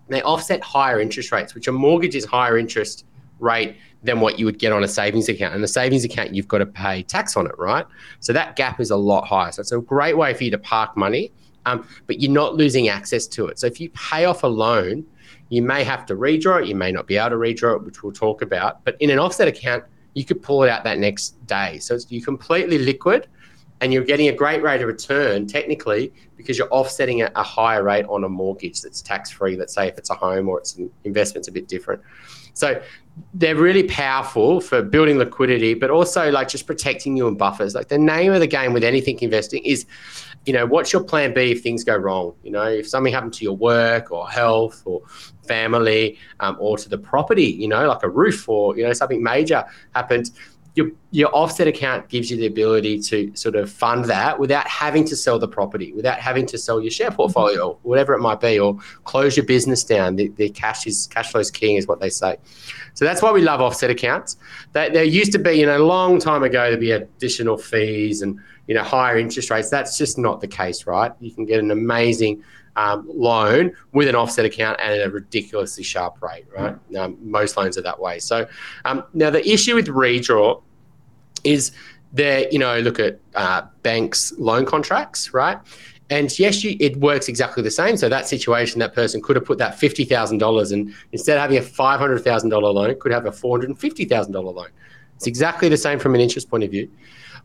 [0.08, 3.04] they offset higher interest rates, which a mortgage is higher interest
[3.38, 5.54] rate than what you would get on a savings account.
[5.54, 7.86] And the savings account, you've got to pay tax on it, right?
[8.20, 9.52] So that gap is a lot higher.
[9.52, 11.32] So it's a great way for you to park money,
[11.66, 13.58] um, but you're not losing access to it.
[13.58, 15.04] So if you pay off a loan,
[15.48, 16.68] you may have to redraw it.
[16.68, 18.84] You may not be able to redraw it, which we'll talk about.
[18.84, 21.78] But in an offset account, you could pull it out that next day.
[21.78, 23.28] So it's you're completely liquid
[23.80, 27.82] and you're getting a great rate of return technically because you're offsetting a, a higher
[27.82, 29.56] rate on a mortgage that's tax free.
[29.56, 32.02] Let's say if it's a home or it's an investment's a bit different.
[32.54, 32.82] So
[33.34, 37.74] they're really powerful for building liquidity, but also like just protecting you and buffers.
[37.74, 39.86] Like the name of the game with anything investing is,
[40.46, 42.34] you know, what's your plan B if things go wrong?
[42.42, 45.02] You know, if something happened to your work or health or
[45.46, 49.22] family um, or to the property, you know, like a roof or, you know, something
[49.22, 50.30] major happened
[50.78, 55.04] your your offset account gives you the ability to sort of fund that without having
[55.06, 57.88] to sell the property, without having to sell your share portfolio, mm-hmm.
[57.88, 60.14] whatever it might be, or close your business down.
[60.14, 62.36] The, the cash is cash flow is king, is what they say.
[62.94, 64.36] So that's why we love offset accounts.
[64.72, 68.22] They, there used to be, you know, a long time ago, there'd be additional fees
[68.22, 68.38] and
[68.68, 69.70] you know higher interest rates.
[69.70, 71.10] That's just not the case, right?
[71.18, 72.44] You can get an amazing
[72.76, 76.76] um, loan with an offset account and at a ridiculously sharp rate, right?
[76.96, 78.20] Um, most loans are that way.
[78.20, 78.46] So
[78.84, 80.62] um, now the issue with redraw
[81.48, 81.72] is
[82.12, 85.58] there, you know, look at uh, banks' loan contracts, right?
[86.10, 87.96] And yes, you, it works exactly the same.
[87.96, 91.42] So that situation, that person could have put that fifty thousand dollars, and instead of
[91.42, 94.32] having a five hundred thousand dollar loan, could have a four hundred and fifty thousand
[94.32, 94.68] dollar loan.
[95.16, 96.90] It's exactly the same from an interest point of view,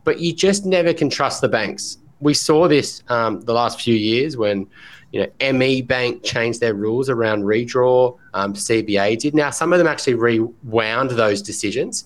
[0.04, 1.98] but you just never can trust the banks.
[2.22, 4.68] We saw this um, the last few years when
[5.12, 8.18] you know ME Bank changed their rules around redraw.
[8.34, 9.36] Um, CBA did.
[9.36, 12.06] Now some of them actually rewound those decisions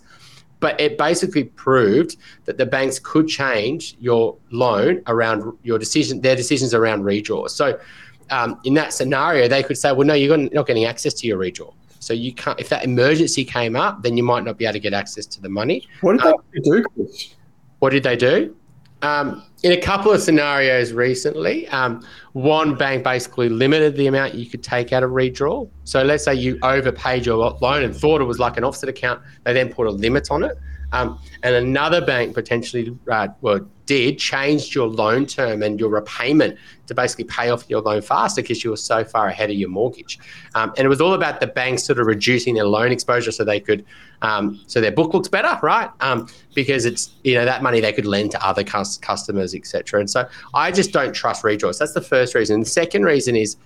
[0.59, 6.35] but it basically proved that the banks could change your loan around your decision, their
[6.35, 7.49] decisions around redraw.
[7.49, 7.79] So
[8.29, 11.37] um, in that scenario, they could say, well, no, you're not getting access to your
[11.37, 11.73] redraw.
[11.99, 12.59] So you can't.
[12.59, 15.41] If that emergency came up, then you might not be able to get access to
[15.41, 15.87] the money.
[16.01, 16.85] What did um, they do?
[17.79, 18.55] What did they do?
[19.01, 24.45] Um, in a couple of scenarios recently, um, one bank basically limited the amount you
[24.47, 25.69] could take out of redraw.
[25.83, 29.21] So let's say you overpaid your loan and thought it was like an offset account,
[29.43, 30.57] they then put a limit on it.
[30.91, 36.57] Um, and another bank potentially, uh, well, did changed your loan term and your repayment
[36.87, 39.69] to basically pay off your loan faster because you were so far ahead of your
[39.69, 40.19] mortgage.
[40.55, 43.43] Um, and it was all about the banks sort of reducing their loan exposure so
[43.43, 43.85] they could,
[44.21, 45.89] um, so their book looks better, right?
[46.01, 50.01] Um, because it's you know that money they could lend to other cus- customers, etc.
[50.01, 51.79] And so I just don't trust redraws.
[51.79, 52.59] That's the first reason.
[52.59, 53.57] The second reason is.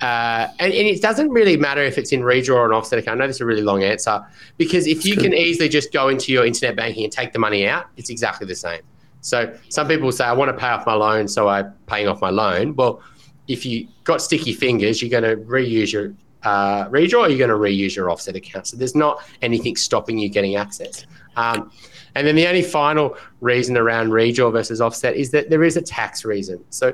[0.00, 3.20] Uh, and, and, it doesn't really matter if it's in redraw or an offset account.
[3.20, 4.26] I know this is a really long answer
[4.58, 7.66] because if you can easily just go into your internet banking and take the money
[7.66, 8.82] out, it's exactly the same.
[9.20, 12.20] So some people say, I want to pay off my loan, so I'm paying off
[12.20, 12.74] my loan.
[12.74, 13.02] Well,
[13.48, 17.48] if you got sticky fingers, you're going to reuse your uh, redraw or you're going
[17.48, 18.66] to reuse your offset account.
[18.66, 21.06] So there's not anything stopping you getting access.
[21.36, 21.70] Um,
[22.14, 25.82] and then the only final reason around redraw versus offset is that there is a
[25.82, 26.62] tax reason.
[26.70, 26.92] So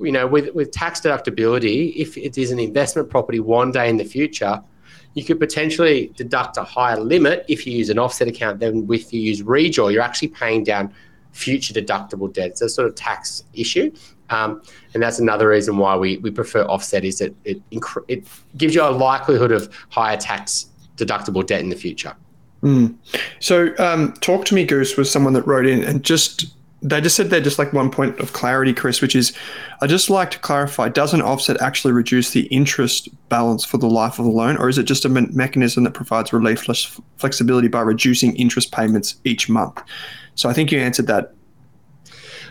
[0.00, 3.96] you know, with, with tax deductibility, if it is an investment property one day in
[3.96, 4.62] the future,
[5.14, 9.12] you could potentially deduct a higher limit if you use an offset account than if
[9.12, 9.92] you use redraw.
[9.92, 10.92] You're actually paying down
[11.32, 12.50] future deductible debt.
[12.50, 13.92] It's a sort of tax issue.
[14.30, 14.62] Um,
[14.94, 17.60] and that's another reason why we, we prefer offset is that it,
[18.08, 22.14] it gives you a likelihood of higher tax deductible debt in the future.
[22.62, 22.94] Mm.
[23.40, 26.46] So, um, talk to me, Goose, was someone that wrote in and just
[26.80, 29.32] they just said they're just like one point of clarity, Chris, which is
[29.80, 33.88] I just like to clarify does an offset actually reduce the interest balance for the
[33.88, 36.66] life of the loan, or is it just a me- mechanism that provides relief
[37.16, 39.82] flexibility by reducing interest payments each month?
[40.36, 41.34] So I think you answered that.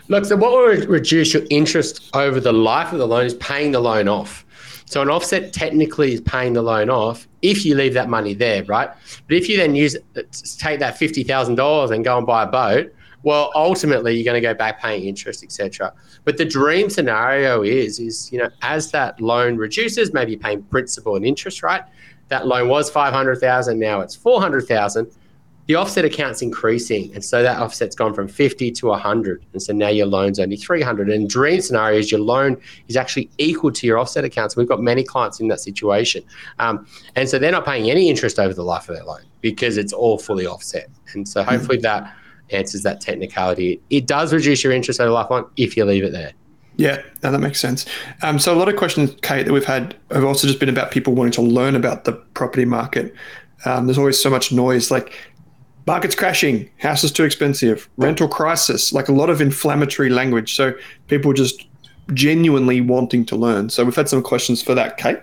[0.08, 3.72] Look, so what will reduce your interest over the life of the loan is paying
[3.72, 4.44] the loan off.
[4.84, 8.64] So an offset technically is paying the loan off if you leave that money there,
[8.64, 8.88] right?
[9.26, 10.22] But if you then use uh,
[10.58, 14.40] take that fifty thousand dollars and go and buy a boat, well, ultimately you're going
[14.40, 15.92] to go back paying interest, etc.
[16.24, 21.16] But the dream scenario is, is you know, as that loan reduces, maybe paying principal
[21.16, 21.82] and interest, right?
[22.28, 25.10] That loan was five hundred thousand, now it's four hundred thousand.
[25.66, 29.74] The offset account's increasing, and so that offset's gone from fifty to hundred, and so
[29.74, 31.10] now your loan's only three hundred.
[31.10, 32.56] And dream scenario is your loan
[32.88, 34.56] is actually equal to your offset accounts.
[34.56, 36.22] We've got many clients in that situation,
[36.58, 39.76] um, and so they're not paying any interest over the life of their loan because
[39.76, 40.88] it's all fully offset.
[41.12, 42.14] And so hopefully that
[42.50, 43.80] answers that technicality.
[43.90, 46.32] It does reduce your interest over lifetime if you leave it there.
[46.76, 47.86] Yeah, no, that makes sense.
[48.22, 50.92] Um, so a lot of questions, Kate, that we've had have also just been about
[50.92, 53.12] people wanting to learn about the property market.
[53.64, 55.12] Um, there's always so much noise, like
[55.88, 60.54] market's crashing, house is too expensive, rental crisis, like a lot of inflammatory language.
[60.54, 60.72] So
[61.08, 61.66] people just
[62.14, 63.70] genuinely wanting to learn.
[63.70, 65.18] So we've had some questions for that, Kate.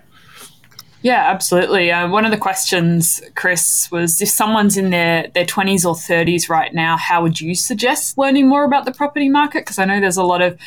[1.06, 1.92] Yeah, absolutely.
[1.92, 6.50] Uh, one of the questions, Chris, was if someone's in their, their 20s or 30s
[6.50, 9.60] right now, how would you suggest learning more about the property market?
[9.60, 10.58] Because I know there's a lot of,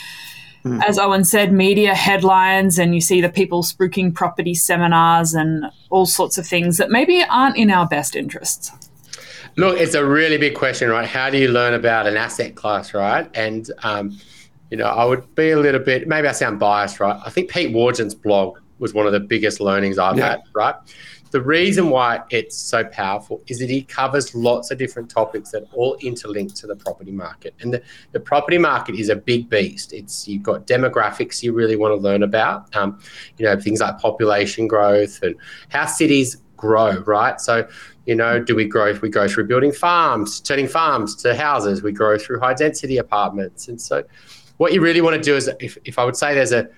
[0.64, 0.80] mm.
[0.84, 6.06] as Owen said, media headlines, and you see the people spruiking property seminars and all
[6.06, 8.70] sorts of things that maybe aren't in our best interests.
[9.56, 11.04] Look, it's a really big question, right?
[11.04, 13.28] How do you learn about an asset class, right?
[13.34, 14.16] And, um,
[14.70, 17.20] you know, I would be a little bit, maybe I sound biased, right?
[17.26, 20.30] I think Pete Wargent's blog was one of the biggest learnings I've yeah.
[20.30, 20.74] had, right?
[21.30, 25.64] The reason why it's so powerful is that he covers lots of different topics that
[25.72, 27.54] all interlink to the property market.
[27.60, 29.92] And the, the property market is a big beast.
[29.92, 32.98] It's you've got demographics you really want to learn about, um,
[33.36, 35.34] you know, things like population growth and
[35.68, 37.40] how cities grow, right?
[37.40, 37.68] So,
[38.06, 41.82] you know, do we grow if we go through building farms, turning farms to houses,
[41.82, 43.68] we grow through high density apartments.
[43.68, 44.02] And so
[44.56, 46.68] what you really want to do is if, if I would say there's a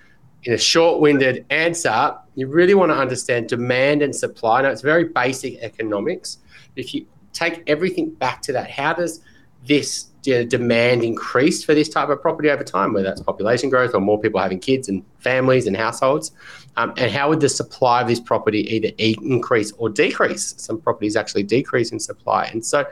[0.45, 4.63] in a short-winded answer, you really want to understand demand and supply.
[4.63, 6.39] Now, it's very basic economics.
[6.77, 9.21] If you take everything back to that, how does
[9.67, 14.01] this demand increase for this type of property over time, whether that's population growth or
[14.01, 16.33] more people having kids and families and households?
[16.77, 20.55] Um, and how would the supply of this property either increase or decrease?
[20.57, 22.47] Some properties actually decrease in supply.
[22.47, 22.87] And so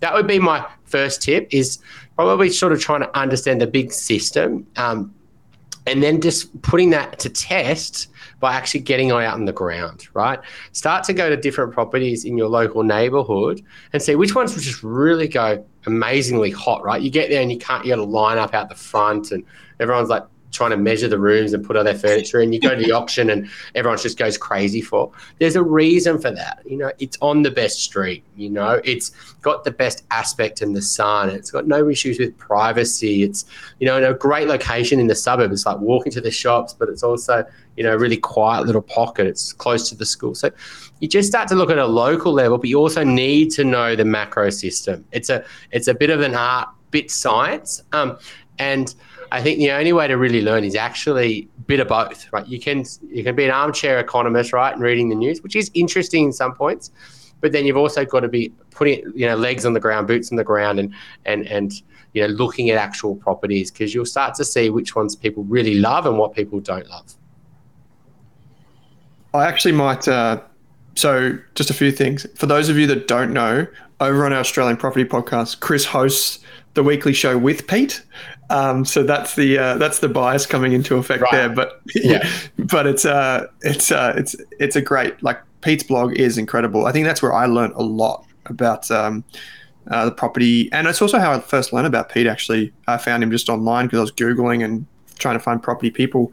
[0.00, 1.78] that would be my first tip is
[2.16, 4.66] probably sort of trying to understand the big system.
[4.76, 5.14] Um,
[5.86, 10.38] and then just putting that to test by actually getting out on the ground, right?
[10.72, 13.62] Start to go to different properties in your local neighborhood
[13.92, 17.02] and see which ones will just really go amazingly hot, right?
[17.02, 19.44] You get there and you can't, you got to line up out the front and
[19.78, 20.24] everyone's like,
[20.60, 22.92] trying to measure the rooms and put all their furniture and you go to the
[22.92, 25.10] auction and everyone just goes crazy for.
[25.38, 26.60] There's a reason for that.
[26.66, 28.78] You know it's on the best street you know.
[28.84, 29.08] It's
[29.40, 31.30] got the best aspect in the sun.
[31.30, 33.22] It's got no issues with privacy.
[33.22, 33.46] It's
[33.78, 36.74] you know in a great location in the suburb it's like walking to the shops
[36.74, 37.42] but it's also
[37.78, 39.26] you know a really quiet little pocket.
[39.26, 40.34] It's close to the school.
[40.34, 40.50] So
[41.00, 43.96] you just start to look at a local level but you also need to know
[43.96, 45.06] the macro system.
[45.10, 47.82] It's a it's a bit of an art bit science.
[47.92, 48.18] Um,
[48.58, 48.94] and
[49.32, 52.46] I think the only way to really learn is actually a bit of both, right?
[52.46, 55.70] You can you can be an armchair economist, right, and reading the news, which is
[55.74, 56.90] interesting in some points,
[57.40, 60.32] but then you've also got to be putting you know legs on the ground, boots
[60.32, 60.92] on the ground, and
[61.26, 65.14] and and you know looking at actual properties because you'll start to see which ones
[65.14, 67.14] people really love and what people don't love.
[69.32, 70.08] I actually might.
[70.08, 70.40] Uh,
[70.96, 73.66] so, just a few things for those of you that don't know.
[74.00, 76.38] Over on our Australian Property Podcast, Chris hosts
[76.74, 78.02] the weekly show with Pete,
[78.50, 81.32] um, so that's the uh, that's the bias coming into effect right.
[81.32, 81.48] there.
[81.48, 86.36] But yeah, but it's uh it's uh it's it's a great like Pete's blog is
[86.36, 86.86] incredible.
[86.86, 89.24] I think that's where I learned a lot about um,
[89.88, 92.26] uh, the property, and it's also how I first learned about Pete.
[92.26, 94.86] Actually, I found him just online because I was googling and
[95.18, 96.32] trying to find property people.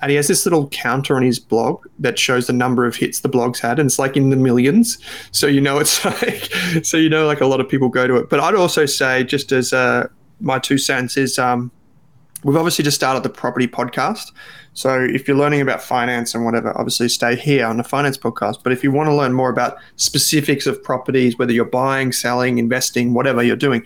[0.00, 3.20] And he has this little counter on his blog that shows the number of hits
[3.20, 4.98] the blog's had, and it's like in the millions.
[5.32, 6.52] So you know it's like,
[6.84, 8.30] so you know like a lot of people go to it.
[8.30, 11.70] But I'd also say, just as a my two cents is um,
[12.44, 14.32] we've obviously just started the property podcast.
[14.74, 18.62] So if you're learning about finance and whatever, obviously stay here on the finance podcast.
[18.62, 22.58] But if you want to learn more about specifics of properties, whether you're buying, selling,
[22.58, 23.84] investing, whatever you're doing,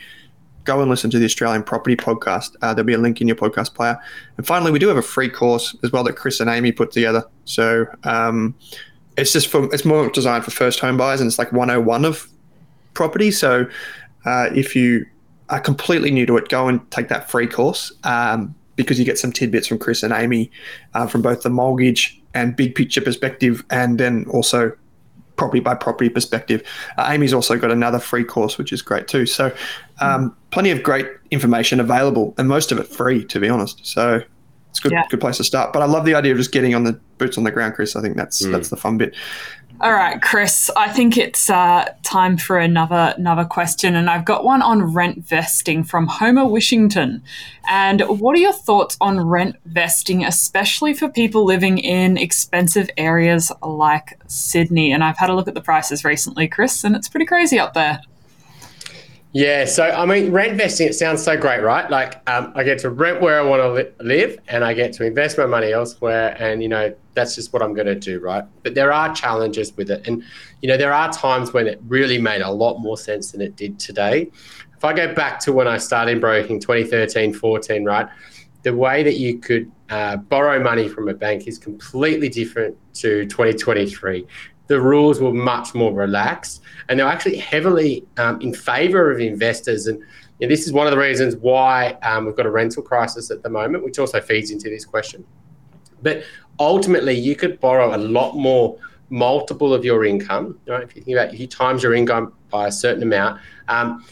[0.65, 2.57] go and listen to the Australian Property Podcast.
[2.63, 3.99] Uh, there'll be a link in your podcast player.
[4.37, 6.93] And finally, we do have a free course as well that Chris and Amy put
[6.93, 7.25] together.
[7.45, 8.55] So um,
[9.17, 12.29] it's just for it's more designed for first home buyers, and it's like 101 of
[12.95, 13.31] property.
[13.31, 13.67] So
[14.25, 15.07] uh, if you
[15.49, 19.19] are completely new to it, go and take that free course um, because you get
[19.19, 20.51] some tidbits from Chris and Amy
[20.95, 24.73] uh, from both the mortgage and big picture perspective, and then also
[25.43, 26.63] property by property perspective.
[26.97, 29.27] Uh, Amy's also got another free course, which is great too.
[29.27, 29.53] So,
[30.01, 33.85] um, plenty of great information available, and most of it free, to be honest.
[33.85, 34.23] So,
[34.71, 35.03] it's a good, yeah.
[35.11, 35.73] good place to start.
[35.73, 37.97] But I love the idea of just getting on the boots on the ground, Chris.
[37.97, 38.53] I think that's mm.
[38.53, 39.17] that's the fun bit.
[39.83, 40.71] All right, Chris.
[40.77, 45.27] I think it's uh, time for another another question, and I've got one on rent
[45.27, 47.21] vesting from Homer Wishington.
[47.69, 53.51] And what are your thoughts on rent vesting, especially for people living in expensive areas
[53.61, 54.93] like Sydney?
[54.93, 57.75] And I've had a look at the prices recently, Chris, and it's pretty crazy up
[57.75, 58.03] there.
[59.35, 61.91] Yeah, so I mean, rent investing, it sounds so great, right?
[61.91, 64.93] Like, um, I get to rent where I want to li- live and I get
[64.95, 66.37] to invest my money elsewhere.
[66.39, 68.45] And, you know, that's just what I'm going to do, right?
[68.63, 70.07] But there are challenges with it.
[70.07, 70.23] And,
[70.61, 73.57] you know, there are times when it really made a lot more sense than it
[73.57, 74.31] did today.
[74.77, 78.09] If I go back to when I started in broking 2013, 14, right?
[78.65, 83.25] The way that you could uh, borrow money from a bank is completely different to
[83.27, 84.27] 2023
[84.73, 89.87] the rules were much more relaxed and they're actually heavily um, in favor of investors.
[89.87, 90.03] And
[90.41, 93.51] this is one of the reasons why um, we've got a rental crisis at the
[93.51, 95.27] moment, which also feeds into this question.
[96.01, 96.25] But
[96.59, 98.79] ultimately, you could borrow a lot more
[99.11, 100.59] multiple of your income.
[100.67, 100.83] Right?
[100.83, 104.03] If you think about if you times your income by a certain amount, um,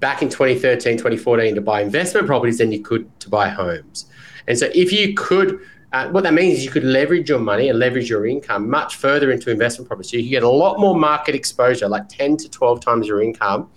[0.00, 4.06] back in 2013, 2014, to buy investment properties than you could to buy homes.
[4.48, 5.60] And so if you could
[5.92, 8.96] uh, what that means is you could leverage your money and leverage your income much
[8.96, 10.10] further into investment properties.
[10.10, 13.70] So you get a lot more market exposure, like 10 to 12 times your income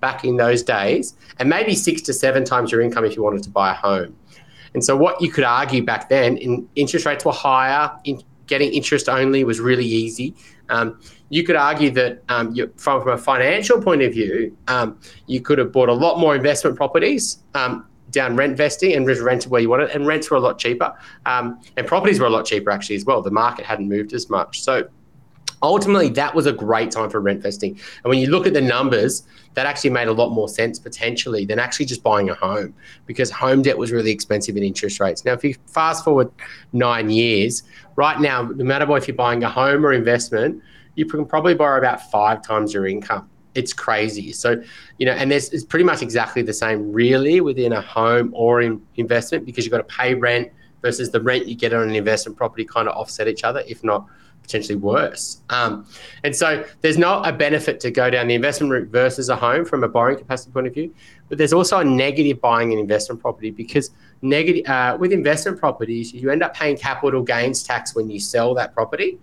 [0.00, 3.42] back in those days, and maybe six to seven times your income if you wanted
[3.42, 4.16] to buy a home.
[4.74, 8.72] And so, what you could argue back then, in interest rates were higher, in getting
[8.72, 10.34] interest only was really easy.
[10.70, 11.00] Um,
[11.30, 15.40] you could argue that um, you, from, from a financial point of view, um, you
[15.40, 19.50] could have bought a lot more investment properties um, down rent vesting and just rented
[19.50, 20.94] where you wanted, and rents were a lot cheaper,
[21.26, 23.22] um, and properties were a lot cheaper actually as well.
[23.22, 24.88] The market hadn't moved as much, so
[25.62, 27.72] ultimately that was a great time for rent vesting.
[27.72, 31.44] And when you look at the numbers, that actually made a lot more sense potentially
[31.44, 32.74] than actually just buying a home
[33.06, 35.24] because home debt was really expensive in interest rates.
[35.24, 36.30] Now, if you fast forward
[36.72, 37.64] nine years,
[37.96, 40.62] right now, no matter if you're buying a home or investment,
[40.94, 43.28] you can probably borrow about five times your income
[43.58, 44.32] it's crazy.
[44.32, 44.62] So,
[44.98, 48.80] you know, and it's pretty much exactly the same really within a home or in
[48.94, 50.50] investment because you've got to pay rent
[50.80, 53.82] versus the rent you get on an investment property kind of offset each other, if
[53.82, 54.06] not
[54.42, 55.42] potentially worse.
[55.50, 55.86] Um,
[56.22, 59.64] and so there's not a benefit to go down the investment route versus a home
[59.64, 60.94] from a borrowing capacity point of view,
[61.28, 63.90] but there's also a negative buying an investment property because
[64.22, 68.54] negative uh, with investment properties you end up paying capital gains tax when you sell
[68.54, 69.18] that property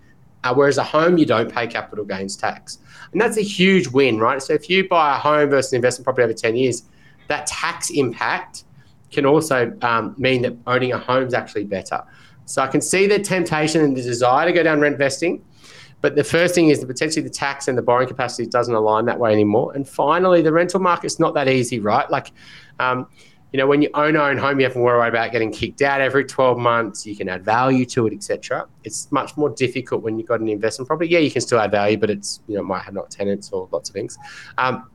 [0.46, 2.78] uh, whereas a home, you don't pay capital gains tax.
[3.16, 4.42] And that's a huge win, right?
[4.42, 6.82] So if you buy a home versus an investment property over 10 years,
[7.28, 8.64] that tax impact
[9.10, 12.04] can also um, mean that owning a home is actually better.
[12.44, 15.42] So I can see the temptation and the desire to go down rent vesting.
[16.02, 19.06] But the first thing is that potentially the tax and the borrowing capacity doesn't align
[19.06, 19.72] that way anymore.
[19.74, 22.10] And finally, the rental market's not that easy, right?
[22.10, 22.32] Like,
[22.80, 23.06] um,
[23.52, 25.80] you know, when you own your own home, you have to worry about getting kicked
[25.82, 27.06] out every 12 months.
[27.06, 28.66] You can add value to it, etc.
[28.84, 31.10] It's much more difficult when you've got an investment property.
[31.10, 33.68] Yeah, you can still add value, but it's, you know, might have not tenants or
[33.70, 34.18] lots of things.
[34.58, 34.90] Um,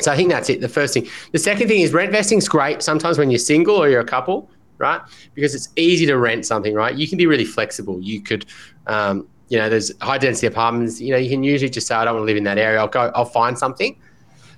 [0.00, 0.60] so I think that's it.
[0.60, 1.06] The first thing.
[1.32, 4.04] The second thing is rent vesting is great sometimes when you're single or you're a
[4.04, 5.00] couple, right?
[5.34, 6.94] Because it's easy to rent something, right?
[6.94, 8.00] You can be really flexible.
[8.00, 8.44] You could,
[8.88, 11.00] um, you know, there's high density apartments.
[11.00, 12.80] You know, you can usually just say, I don't want to live in that area.
[12.80, 13.96] I'll go, I'll find something.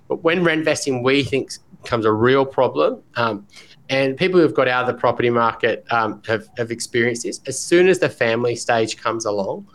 [0.08, 1.52] But when rent vesting, we think
[1.86, 3.00] becomes a real problem.
[3.14, 3.46] Um,
[3.88, 7.40] and people who've got out of the property market um, have, have experienced this.
[7.46, 9.68] As soon as the family stage comes along,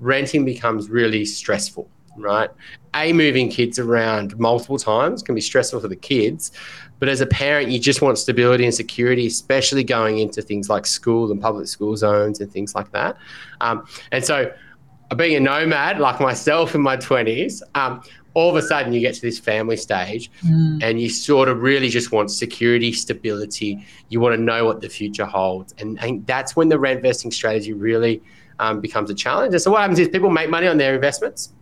[0.00, 2.48] renting becomes really stressful, right?
[2.94, 6.52] A, moving kids around multiple times can be stressful for the kids.
[6.98, 10.86] But as a parent, you just want stability and security, especially going into things like
[10.86, 13.18] school and public school zones and things like that.
[13.60, 14.50] Um, and so,
[15.16, 18.02] being a nomad like myself in my 20s, um,
[18.34, 20.82] all of a sudden you get to this family stage mm.
[20.82, 23.84] and you sort of really just want security, stability.
[24.08, 25.74] You want to know what the future holds.
[25.78, 28.22] And I think that's when the rent vesting strategy really
[28.58, 29.52] um, becomes a challenge.
[29.52, 31.52] And so what happens is people make money on their investments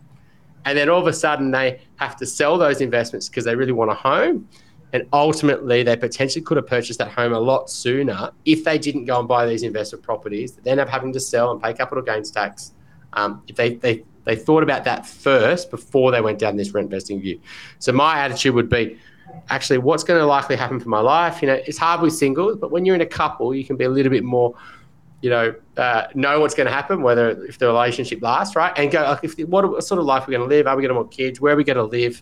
[0.65, 3.71] and then all of a sudden they have to sell those investments because they really
[3.71, 4.47] want a home.
[4.93, 9.05] And ultimately, they potentially could have purchased that home a lot sooner if they didn't
[9.05, 12.03] go and buy these investment properties They end up having to sell and pay capital
[12.03, 12.73] gains tax.
[13.13, 16.85] Um, if they, they, they thought about that first before they went down this rent
[16.85, 17.39] investing view.
[17.79, 18.99] So my attitude would be,
[19.49, 21.41] actually, what's going to likely happen for my life?
[21.41, 23.85] You know, it's hard with singles, but when you're in a couple, you can be
[23.85, 24.55] a little bit more
[25.21, 28.73] you know, uh, know what's going to happen, whether if the relationship lasts, right?
[28.75, 30.67] And go, like, if what sort of life we're going to live?
[30.67, 31.39] Are we going to want kids?
[31.39, 32.21] Where are we going to live?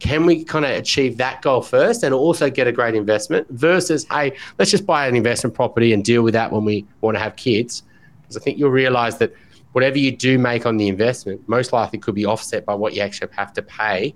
[0.00, 4.04] Can we kind of achieve that goal first and also get a great investment versus,
[4.10, 7.20] hey, let's just buy an investment property and deal with that when we want to
[7.20, 7.84] have kids?
[8.22, 9.32] Because I think you'll realize that
[9.76, 13.02] whatever you do make on the investment, most likely could be offset by what you
[13.02, 14.14] actually have to pay.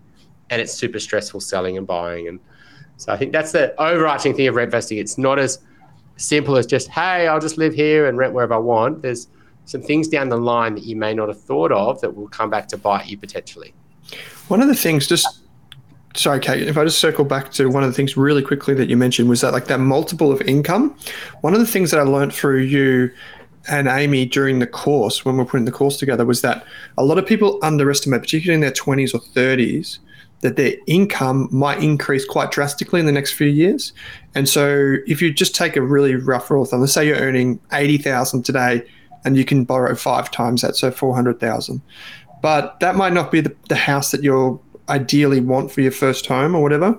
[0.49, 2.29] And it's super stressful selling and buying.
[2.29, 2.41] And
[2.97, 4.97] so I think that's the overarching thing of rent investing.
[4.97, 5.59] It's not as
[6.17, 9.03] simple as just, hey, I'll just live here and rent wherever I want.
[9.03, 9.29] There's
[9.67, 12.49] some things down the line that you may not have thought of that will come
[12.49, 13.75] back to bite you potentially.
[14.49, 15.43] One of the things, just
[16.17, 18.89] sorry, Kate, if I just circle back to one of the things really quickly that
[18.89, 20.97] you mentioned was that like that multiple of income.
[21.43, 23.11] One of the things that I learned through you
[23.69, 26.65] and Amy during the course when we're putting the course together was that
[26.97, 29.99] a lot of people underestimate, particularly in their 20s or 30s,
[30.41, 33.93] that their income might increase quite drastically in the next few years.
[34.35, 37.19] And so if you just take a really rough rule of thumb, let's say you're
[37.19, 38.83] earning 80,000 today
[39.25, 41.83] and you can borrow five times that, so 400,000.
[42.41, 46.27] But that might not be the, the house that you ideally want for your first
[46.27, 46.99] home or whatever.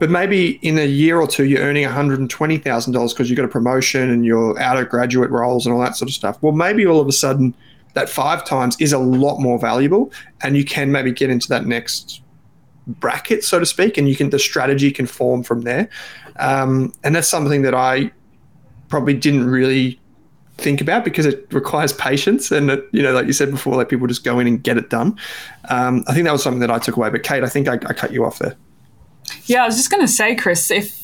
[0.00, 4.10] But maybe in a year or two, you're earning $120,000 because you've got a promotion
[4.10, 6.40] and you're out of graduate roles and all that sort of stuff.
[6.42, 7.54] Well, maybe all of a sudden
[7.94, 11.66] that five times is a lot more valuable and you can maybe get into that
[11.66, 12.22] next
[12.86, 15.88] bracket, so to speak, and you can the strategy can form from there.
[16.36, 18.10] Um, and that's something that I
[18.88, 20.00] probably didn't really
[20.56, 23.88] think about because it requires patience and it, you know like you said before like
[23.88, 25.16] people just go in and get it done
[25.70, 27.74] um, i think that was something that i took away but kate i think i,
[27.74, 28.56] I cut you off there
[29.46, 30.98] yeah i was just going to say chris if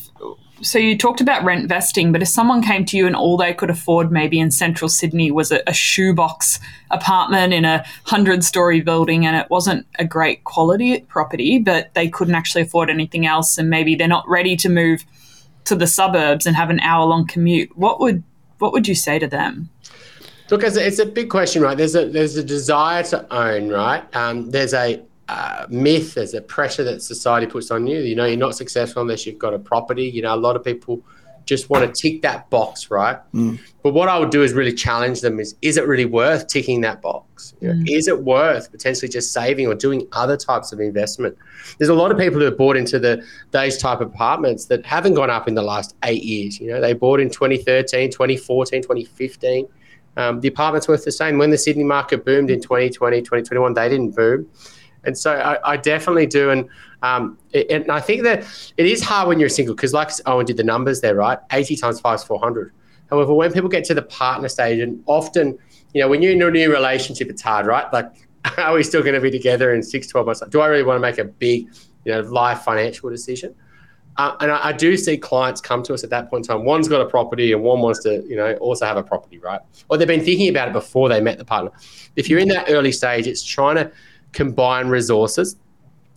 [0.63, 3.53] so you talked about rent vesting, but if someone came to you and all they
[3.53, 6.59] could afford maybe in central Sydney was a, a shoebox
[6.91, 12.09] apartment in a hundred story building and it wasn't a great quality property, but they
[12.09, 15.05] couldn't actually afford anything else and maybe they're not ready to move
[15.65, 18.23] to the suburbs and have an hour long commute, what would
[18.59, 19.69] what would you say to them?
[20.51, 21.77] Look, it's a big question, right?
[21.77, 24.05] There's a there's a desire to own, right?
[24.15, 28.01] Um, there's a uh, myth, there's a pressure that society puts on you.
[28.01, 30.05] You know, you're not successful unless you've got a property.
[30.05, 31.03] You know, a lot of people
[31.47, 33.19] just want to tick that box, right?
[33.33, 33.61] Mm.
[33.83, 36.81] But what I would do is really challenge them: is is it really worth ticking
[36.83, 37.55] that box?
[37.61, 37.91] You know, mm.
[37.91, 41.37] Is it worth potentially just saving or doing other types of investment?
[41.79, 44.85] There's a lot of people who have bought into the those type of apartments that
[44.87, 46.61] haven't gone up in the last eight years.
[46.61, 49.69] You know, they bought in 2013, 2014, 2015.
[50.17, 51.39] Um, the apartments worth the same.
[51.39, 54.49] When the Sydney market boomed in 2020, 2021, they didn't boom.
[55.07, 56.51] And so I, I definitely do.
[56.51, 56.69] And
[57.03, 58.45] um, it, and I think that
[58.77, 61.39] it is hard when you're single because, like Owen did the numbers there, right?
[61.53, 62.73] 80 times 5 is 400.
[63.11, 65.59] However, when people get to the partner stage, and often,
[65.93, 67.93] you know, when you're in a new relationship, it's hard, right?
[67.93, 68.11] Like,
[68.59, 70.43] are we still going to be together in six, 12 months?
[70.49, 71.69] Do I really want to make a big,
[72.05, 73.55] you know, life financial decision?
[74.17, 76.65] Uh, and I, I, do see clients come to us at that point in time.
[76.65, 79.61] One's got a property and one wants to, you know, also have a property, right?
[79.89, 81.73] Or they've been thinking about it before they met the partner.
[82.15, 83.91] If you're in that early stage, it's trying to
[84.35, 85.57] combine resources.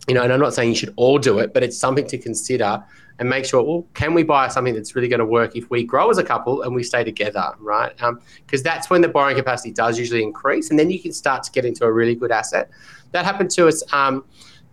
[0.06, 2.18] You know, and I'm not saying you should all do it, but it's something to
[2.18, 2.82] consider
[3.18, 3.62] and make sure.
[3.62, 6.24] Well, can we buy something that's really going to work if we grow as a
[6.24, 7.94] couple and we stay together, right?
[7.96, 11.42] Because um, that's when the borrowing capacity does usually increase, and then you can start
[11.44, 12.70] to get into a really good asset.
[13.12, 13.82] That happened to us.
[13.92, 14.24] Um,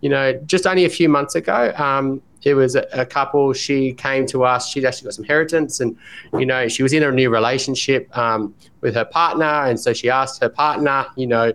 [0.02, 3.52] you know, just only a few months ago, um, it was a, a, couple.
[3.54, 4.68] She came to us.
[4.68, 5.96] She'd actually got some inheritance, and
[6.38, 10.10] you know, she was in a new relationship um, with her partner, and so she
[10.10, 11.52] asked her partner, you know,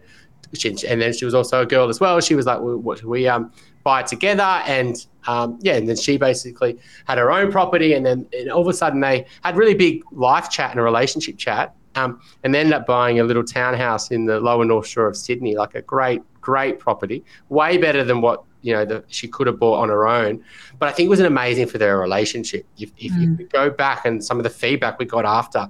[0.54, 2.20] she, and then she was also a girl as well.
[2.20, 3.52] She was like, well, "What we um
[3.84, 4.96] buy together?" And
[5.28, 8.68] um, yeah, and then she basically had her own property, and then and all of
[8.68, 12.60] a sudden they had really big life chat and a relationship chat, um, and they
[12.60, 15.82] ended up buying a little townhouse in the lower north shore of Sydney, like a
[15.82, 19.90] great, great property, way better than what you know that she could have bought on
[19.90, 20.44] her own.
[20.80, 22.66] But I think it was an amazing for their relationship.
[22.78, 23.40] If, if mm.
[23.40, 25.68] you go back and some of the feedback we got after,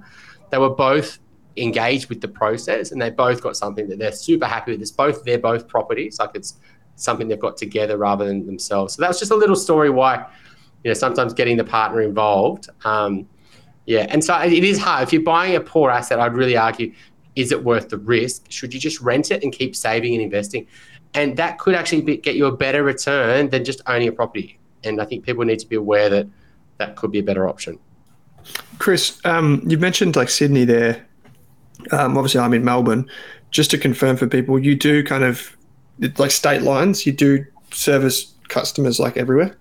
[0.50, 1.18] they were both
[1.56, 4.80] engaged with the process and they both got something that they're super happy with.
[4.80, 6.58] It's both they're both properties, like it's
[6.96, 8.94] something they've got together rather than themselves.
[8.94, 10.26] So that's just a little story why,
[10.84, 12.68] you know, sometimes getting the partner involved.
[12.84, 13.28] Um,
[13.86, 15.02] yeah, and so it is hard.
[15.02, 16.92] If you're buying a poor asset, I'd really argue,
[17.34, 18.50] is it worth the risk?
[18.50, 20.66] Should you just rent it and keep saving and investing?
[21.14, 24.58] And that could actually be, get you a better return than just owning a property.
[24.84, 26.26] And I think people need to be aware that
[26.78, 27.78] that could be a better option.
[28.78, 31.06] Chris, um, you mentioned like Sydney there
[31.90, 33.08] um, obviously, I'm in Melbourne.
[33.50, 35.56] Just to confirm for people, you do kind of
[36.16, 37.04] like state lines.
[37.04, 39.56] You do service customers like everywhere.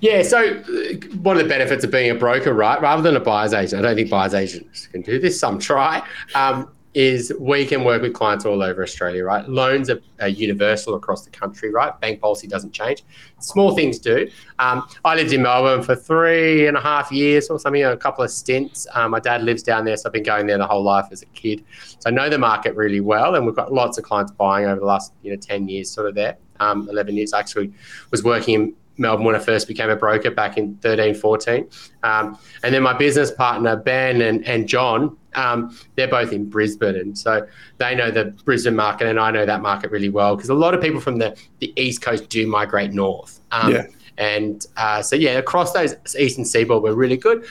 [0.00, 3.20] Yeah, so uh, one of the benefits of being a broker, right, rather than a
[3.20, 6.02] buyer's agent, I don't think buyer's agents can do this, some try,
[6.34, 9.48] um, is we can work with clients all over Australia, right?
[9.48, 11.98] Loans are, are, universal across the country, right?
[12.00, 13.02] Bank policy doesn't change.
[13.40, 14.28] Small things do.
[14.58, 18.24] Um, I lived in Melbourne for three and a half years or something, a couple
[18.24, 18.86] of stints.
[18.92, 21.22] Um, my dad lives down there, so I've been going there the whole life as
[21.22, 21.64] a kid.
[21.98, 24.80] So I know the market really well, and we've got lots of clients buying over
[24.80, 26.36] the last you know 10 years, sort of there.
[26.60, 27.32] Um, 11 years.
[27.32, 27.72] I actually
[28.12, 31.68] was working in Melbourne when I first became a broker back in 13, 14.
[32.02, 36.96] Um, and then my business partner, Ben and, and John, um, they're both in Brisbane.
[36.96, 37.46] And so
[37.78, 40.74] they know the Brisbane market, and I know that market really well because a lot
[40.74, 43.40] of people from the, the East Coast do migrate north.
[43.50, 43.86] Um, yeah.
[44.18, 47.46] And uh, so, yeah, across those eastern seaboard, we're really good.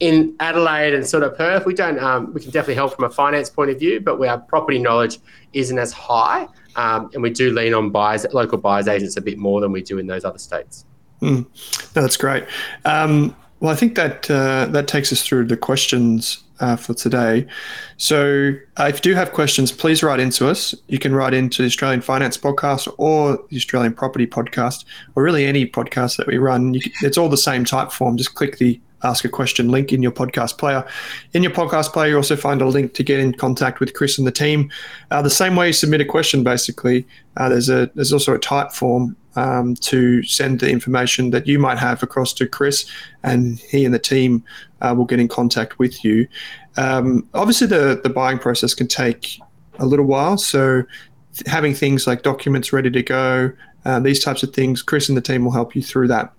[0.00, 1.98] In Adelaide and sort of Perth, we don't.
[1.98, 5.18] Um, we can definitely help from a finance point of view, but our property knowledge
[5.52, 9.38] isn't as high, um, and we do lean on buyers, local buyers agents a bit
[9.38, 10.86] more than we do in those other states.
[11.20, 11.46] Mm.
[11.94, 12.44] No, that's great.
[12.84, 17.46] Um, well, I think that uh, that takes us through the questions uh, for today.
[17.96, 20.74] So, uh, if you do have questions, please write into us.
[20.88, 24.84] You can write into the Australian Finance Podcast or the Australian Property Podcast,
[25.14, 26.78] or really any podcast that we run.
[26.78, 28.16] Can, it's all the same Typeform.
[28.16, 30.84] Just click the ask a question link in your podcast player.
[31.32, 34.18] In your podcast player, you also find a link to get in contact with Chris
[34.18, 34.70] and the team.
[35.10, 38.38] Uh, the same way you submit a question, basically, uh, there's a there's also a
[38.38, 42.90] Typeform um, to send the information that you might have across to Chris,
[43.22, 44.44] and he and the team
[44.80, 46.26] uh, will get in contact with you.
[46.76, 49.40] Um, obviously, the the buying process can take
[49.78, 50.82] a little while, so
[51.46, 53.52] having things like documents ready to go,
[53.84, 56.32] uh, these types of things, Chris and the team will help you through that.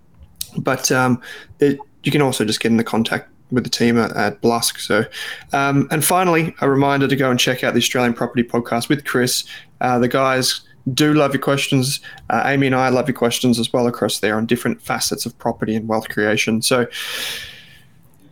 [0.57, 1.21] But um,
[1.59, 4.79] it, you can also just get in the contact with the team at, at Blusk.
[4.79, 5.05] So,
[5.53, 9.05] um, and finally, a reminder to go and check out the Australian Property Podcast with
[9.05, 9.45] Chris.
[9.81, 11.99] Uh, the guys do love your questions.
[12.29, 15.37] Uh, Amy and I love your questions as well across there on different facets of
[15.37, 16.61] property and wealth creation.
[16.61, 16.87] So,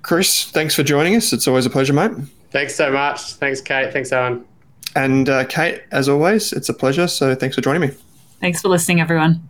[0.02, 1.34] Chris, thanks for joining us.
[1.34, 2.12] It's always a pleasure, mate.
[2.52, 3.34] Thanks so much.
[3.34, 3.92] Thanks, Kate.
[3.92, 4.46] Thanks, Owen.
[4.96, 7.08] And uh, Kate, as always, it's a pleasure.
[7.08, 7.92] So, thanks for joining me.
[8.40, 9.50] Thanks for listening, everyone.